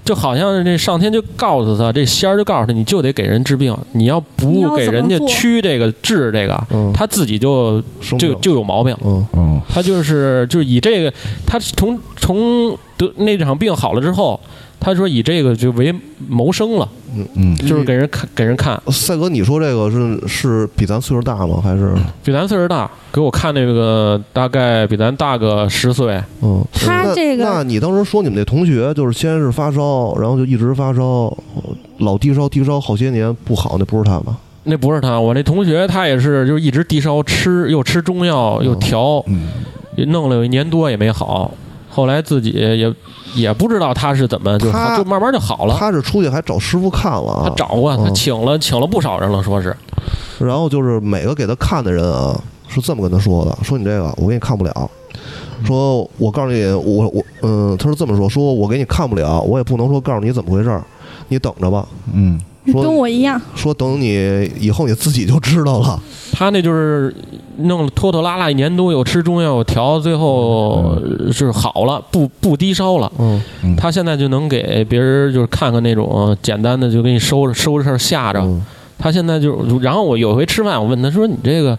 [0.04, 7.82] 就好像是这上天就告诉他，这仙儿就告诉他，你就得给人治病，你要不给人家驱这个治这个，嗯，他自己就
[8.16, 8.96] 就就有毛病。
[9.02, 9.60] 嗯。
[9.68, 11.12] 他就是就是以这个，
[11.46, 14.38] 他从从得那场病好了之后，
[14.80, 15.94] 他说以这个就为
[16.26, 17.28] 谋生了，嗯。
[17.34, 21.60] 嗯，就是给人看给人看，赛哥，你说这个是是比咱岁数大吗？
[21.62, 21.94] 还是？
[22.24, 26.64] 比咱岁数大，给我看那个大概比咱大个十岁，嗯？
[26.72, 31.36] 他这个那你当时说你们那同学就是先是发烧，然后就一直发烧，
[31.98, 34.38] 老低烧低烧好些年不好，那不是他吗？
[34.64, 39.24] 那不是他，我那同学他也是，就是一直低烧，吃又吃中药又调，
[40.08, 41.50] 弄了有一年多也没好，
[41.90, 42.94] 后来自己也
[43.34, 45.76] 也不知道他是怎么就他就慢慢就好了。
[45.78, 49.76] 他是出去还找师傅看了啊，他找过，他嗯请了请了不少人了，说是。
[50.38, 54.90] 然后就是每个给他看的人啊，是这么跟他说的：说你这个我给你看不了，
[55.64, 60.82] 说我告诉你，我我嗯，他是这么说，说我给你看不了，我也不能说告诉你怎么回事儿，
[61.28, 61.86] 你等着吧。
[62.12, 62.40] 嗯。
[62.59, 66.00] 你说跟我一样，说等你以后你自己就知道了。
[66.32, 67.14] 他那就是
[67.58, 70.96] 弄了拖拖拉拉一年多，又吃中药又调，最后
[71.32, 73.10] 是好了，不不低烧了。
[73.76, 78.40] 他现在就能给别人就是看看那种简单的，就给你收拾收拾事儿吓着。
[78.40, 78.62] 嗯
[79.02, 81.78] 他现在就，然后我有回吃饭，我问他说：“你这个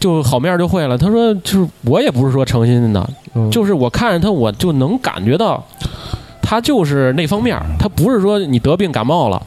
[0.00, 5.62] 就好面儿就会了？”他说：“就是我也不是说诚心的，嗯就是我看着他，我就能感觉到
[6.40, 9.42] 他就是那方面儿，他不是说你得病感冒了。”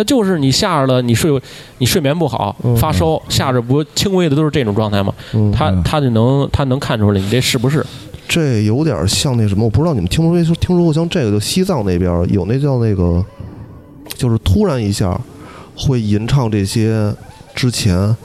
[0.00, 1.30] 他就是你吓着了，你睡
[1.76, 5.12] 你睡眠不好，嗯发烧，吓着不轻微的都是这种状态嘛。
[5.34, 7.84] 嗯，他嗯他就能他能看出来你这是不是？
[8.26, 13.22] 这有点像那什么，我不知道你们听说听说过，像这个就西藏那边有那叫那个，
[14.14, 15.20] 就是突然一下
[15.76, 17.14] 会吟唱这些
[17.54, 18.16] 之前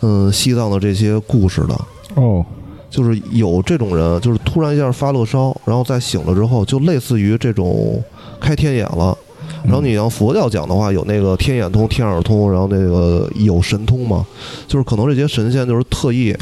[0.00, 1.80] 嗯西藏的这些故事的。
[2.16, 2.44] 哦
[2.90, 8.02] 就是有这种人，就是突然一下发了烧，然后再醒了之后，就类似于这种
[8.40, 9.16] 开天眼了。
[9.64, 14.24] 然后你像佛教讲的话，有那个天眼通、天耳通，然后那个有神通嘛，
[14.66, 16.34] 就是可能这些神仙就是特意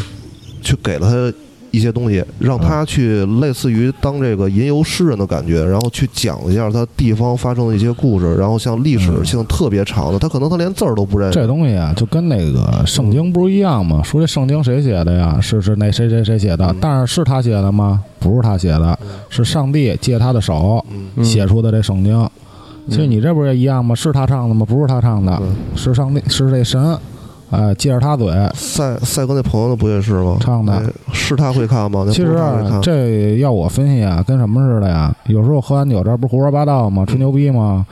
[0.63, 1.39] 去给了他
[1.71, 11.39] 一些东西，让他去类似于当这个吟游诗人的感觉，然后去讲一下他地方发生的一些故事，然后像历史性特别长的，他可能他连字儿都不认识。
[11.39, 14.03] 这东西啊，就跟那个圣经不是一样吗？
[14.03, 15.39] 说这圣经谁写的呀？
[15.43, 16.77] 是是那谁谁谁写的嗯？
[16.81, 18.03] 但是是他写的吗？
[18.19, 18.99] 不是他写的，
[19.29, 20.83] 是上帝借他的手
[21.17, 22.29] 嗯写出的这圣经。
[22.89, 23.95] 其实你这不是也一样吗？
[23.95, 24.65] 是他唱的吗？
[24.67, 26.81] 不是他唱的，嗯是上帝，是这神，
[27.51, 28.29] 哎，借着他嘴。
[28.55, 30.37] 赛赛哥那朋友那不也是吗？
[30.41, 30.83] 唱的哎
[31.13, 32.07] 是他会看吗？
[32.11, 32.37] 其实。
[32.83, 35.15] 这要我分析啊，跟什么似的呀？
[35.27, 37.05] 有时候喝完酒，这不是胡说八道吗？
[37.07, 37.85] 吹牛逼吗？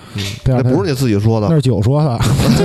[0.44, 2.18] 第二天那不是你自己说的，那是酒说的，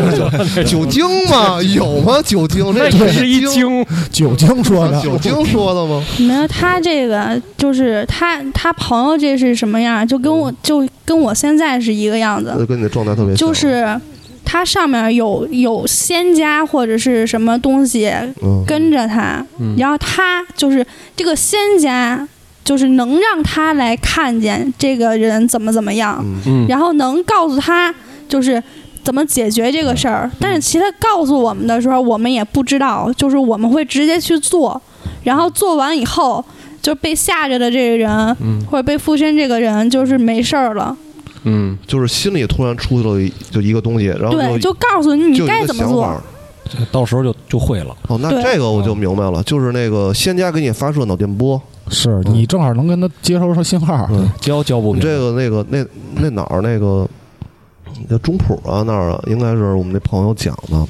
[0.64, 1.62] 酒精吗？
[1.76, 2.22] 有吗？
[2.24, 5.02] 酒精那这也是一精，酒精说的。
[5.02, 6.04] 酒精说的吗？
[6.20, 13.48] 没有他这个就是他他朋友这是什么样，就跟我就跟我现在是一个样子，那跟你的状态特别像。
[13.48, 14.00] 就是
[14.46, 18.12] 他上面有有仙家或者是什么东西
[18.44, 20.86] 嗯，跟着他，嗯然后他就是
[21.16, 22.28] 这个仙家，
[22.64, 26.24] 就是能让他来看见这个人怎么怎么样，
[26.68, 27.94] 然后能告诉他
[28.28, 28.62] 就是
[29.04, 30.30] 怎么解决这个事儿。
[30.40, 34.82] 但是其实他告诉我们的时候，我们也不知道，就是我们会直接去做，
[35.24, 36.44] 然后做完以后。
[36.82, 38.10] 就被吓着的这个人，
[38.42, 40.98] 嗯或者被附身这个人，就是没事儿了。
[41.44, 46.04] 嗯，就是心里突然出去了就一个东西，然后对，就就告诉你你就有一个该怎么做。
[46.04, 46.24] 想法。
[46.90, 47.94] 到时候就就会了。
[48.08, 54.08] 哦，那这个我就明白了，就是那个仙家给你发射脑电波，是你正好能跟他接收上信号。
[54.10, 55.86] 嗯交交不这个那个那
[56.16, 57.06] 那哪儿那个
[58.10, 60.88] 叫中普啊那儿啊，应该是我们那朋友讲的。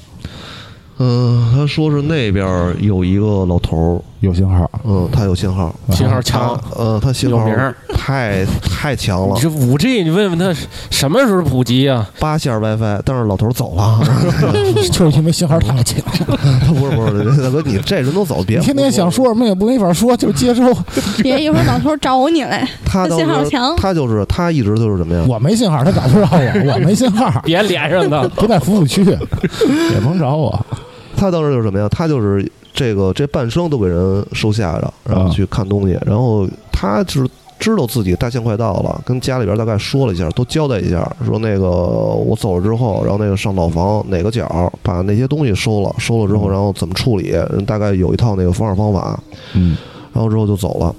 [1.00, 7.74] 嗯，他说是那边儿有一个老头儿，有信号，嗯，他有信号，信号强他，呃，他信号有名。
[7.98, 10.54] 太太强了你，这五 G，你问问他
[10.92, 12.08] 什么时候普及啊？
[12.20, 14.00] 八线 WiFi，但是老头走了。
[14.92, 16.00] 就是因为信号太强。
[16.70, 20.72] 不是不是，大哥，你这人都走，别你天天想说什么也不没法说，就接收。
[21.24, 25.26] 别一会儿老头找你来，他信号强他就是他一直就是什么呀？
[25.28, 30.64] 我没信号，他找不着我，我没信号，别连上他，不在服务区，也甭找我。
[31.18, 31.88] 他当时就是什么呀？
[31.90, 35.30] 他就是这个这半生都给人收下着，然后啊。
[35.30, 49.20] 去看东西，然后他就是知道自己大限快到了，跟家里边大概说了一下，都交代一下，说那个我走了之后，然后那个上老房哪个角把那些东西收了，收了之后，然后怎么处理，人大概有一套那个方式方法，
[49.54, 49.78] 嗯。
[50.14, 50.94] 然后之后就走了。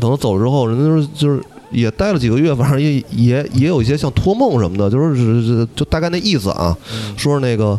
[0.00, 1.40] 等他走了之后，人家就是就是
[1.70, 6.76] 也待了几个月，反正也也也有一些像托梦什么的，就是是是就大概那意思啊，
[7.16, 7.78] 说是那个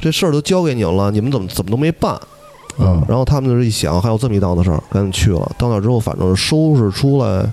[0.00, 2.18] 这事儿都交给你们了，你们怎么怎么都没办。
[2.80, 5.50] 嗯然后他们就是一想，还有这么一档子事儿，赶紧去了。
[5.58, 7.44] 到那之后，反正收拾出来，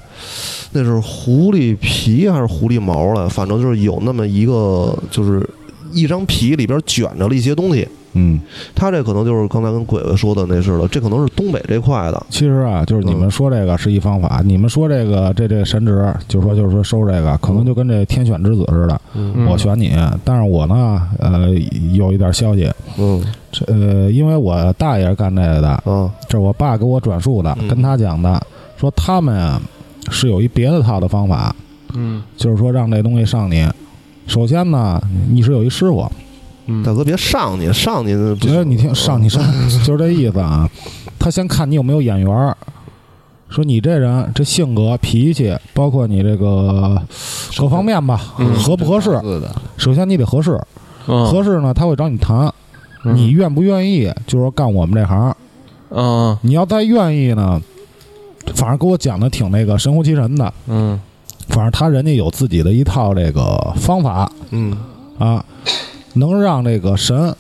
[0.72, 5.50] 那是狐狸皮还是狐狸毛了，反正就是有那么一个，就是
[5.92, 7.88] 一张皮里边卷着了一些东西。
[8.16, 8.40] 嗯，
[8.74, 12.26] 他这可能就是刚才跟鬼鬼说的那似的，这可能是东北这块的。
[12.30, 19.46] 其实啊，就是你们说这个是一方法，你们说这个这这神职，就说就是说收这个，可能就跟这天选之子似的，嗯。
[19.48, 19.92] 我选你，
[20.24, 21.50] 但是我呢，呃，
[21.94, 23.24] 有一点消息，嗯。
[23.52, 26.10] 这呃，因为我大爷是干这个的，嗯。
[26.28, 27.68] 这是我爸给我转述的，嗯。
[27.68, 28.42] 跟他讲的，
[28.78, 29.62] 说他们啊
[30.10, 31.56] 是有一别的套的方法，
[31.94, 32.24] 嗯。
[32.38, 33.68] 就是说让这东西上你。
[34.28, 35.00] 首先呢，
[35.30, 36.10] 你是有一师傅，
[36.68, 39.42] 嗯大哥别上去，上你那不觉得你听上你上，
[39.86, 40.70] 就是这意思啊。
[41.20, 42.56] 他先看你有没有眼缘儿，
[43.50, 47.02] 说你这人这性格、脾气，包括你这个
[47.58, 49.12] 各方面吧，嗯合不合适？
[49.22, 50.60] 是的，首先你得合适，
[51.08, 52.52] 嗯合适呢他会找你谈，
[53.04, 54.06] 你愿不愿意？
[54.28, 55.36] 就是说干我们这行，
[55.90, 57.62] 嗯你要再愿意呢，
[58.56, 61.00] 反正给我讲的挺那个神乎其神的，嗯
[61.50, 64.76] 反正他人家有自己的一套这个方法嗯
[65.20, 65.44] 啊，
[66.16, 67.34] 能让这个神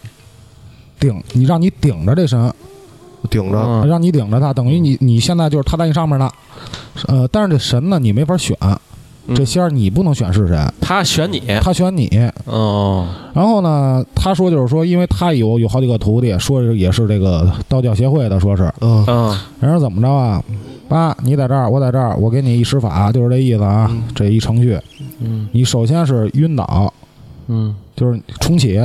[0.99, 2.53] 顶你，让你顶着这神，
[3.29, 3.87] 顶着，嗯。
[3.87, 6.29] 让你顶着他，等于你你现在就是他在你上面呢，
[7.07, 8.55] 呃，但是这神呢你没法选，
[9.35, 12.09] 这仙儿你不能选是谁，他选你，他选你。
[12.45, 18.71] 哦，然后呢，他说就是说，因为他有有好几个徒弟，说是也是这个道教协会的，说是。
[18.81, 19.03] 嗯。
[19.07, 20.43] 嗯人说怎么着啊？
[20.87, 23.87] 爸，你在这儿，我在这儿，我给你一施法，就是这意思啊。
[23.89, 24.03] 嗯。
[24.13, 24.79] 这一程序，
[25.19, 25.49] 嗯。
[25.51, 26.93] 你首先是晕倒，
[27.47, 28.79] 嗯就是重启，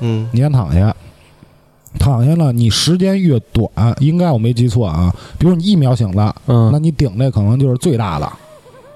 [0.00, 0.94] 嗯你先躺下。
[1.98, 5.10] 躺下了，你时间越短，应该我没记错啊。
[5.38, 8.30] 比如你一秒醒的，那嗯，你顶那可能就是最大的，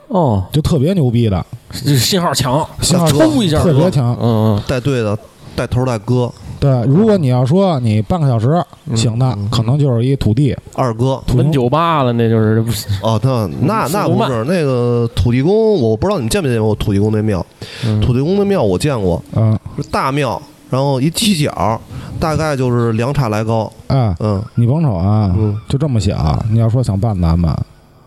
[0.09, 4.15] 哦，就特别牛逼的，信号强，信号抽一下特别强。
[4.21, 5.19] 嗯带队的
[5.57, 6.31] 带头带哥
[6.61, 9.49] 对，如果你要说你半个小时嗯醒的，嗯。
[9.51, 12.63] 可能就是一土地，二哥土奔酒吧了，那就是
[13.03, 17.45] 哦，那那 那不是那个土地公，我不知道你见没见过土地公那庙。
[17.87, 18.01] 嗯。
[18.01, 21.81] 土地公那庙我见过，嗯，是大庙，然后一犄角，
[22.21, 23.73] 大概就是两拃来高。
[23.87, 24.43] 哎，嗯。
[24.55, 27.51] 你甭瞅啊，嗯，就这么小，你要说想办咱们，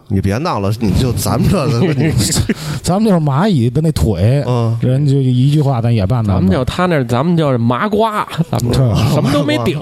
[0.09, 2.11] 你别闹了，你就咱们这个，你
[2.83, 6.51] 咱们就是蚂蚁的那腿，嗯，人就一句话，咱也办咱们们。
[6.51, 8.79] 叫他那，咱们就是麻瓜，咱们这
[9.13, 9.79] 什么都没顶，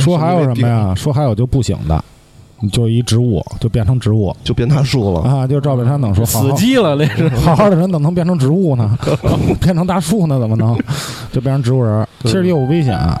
[0.00, 0.94] 说还有什么呀？
[0.94, 2.02] 说还有就不醒的，
[2.60, 5.20] 你就一植物就变成植物就变大树了。
[5.22, 5.46] 啊！
[5.46, 7.28] 就赵本山等说，死机了那是。
[7.38, 8.96] 好好的人怎么能变成植物呢？
[9.60, 10.38] 变成大树呢？
[10.40, 10.76] 怎么能
[11.32, 12.06] 就变成植物人？
[12.22, 12.96] 其实也有危险。
[12.96, 13.20] 啊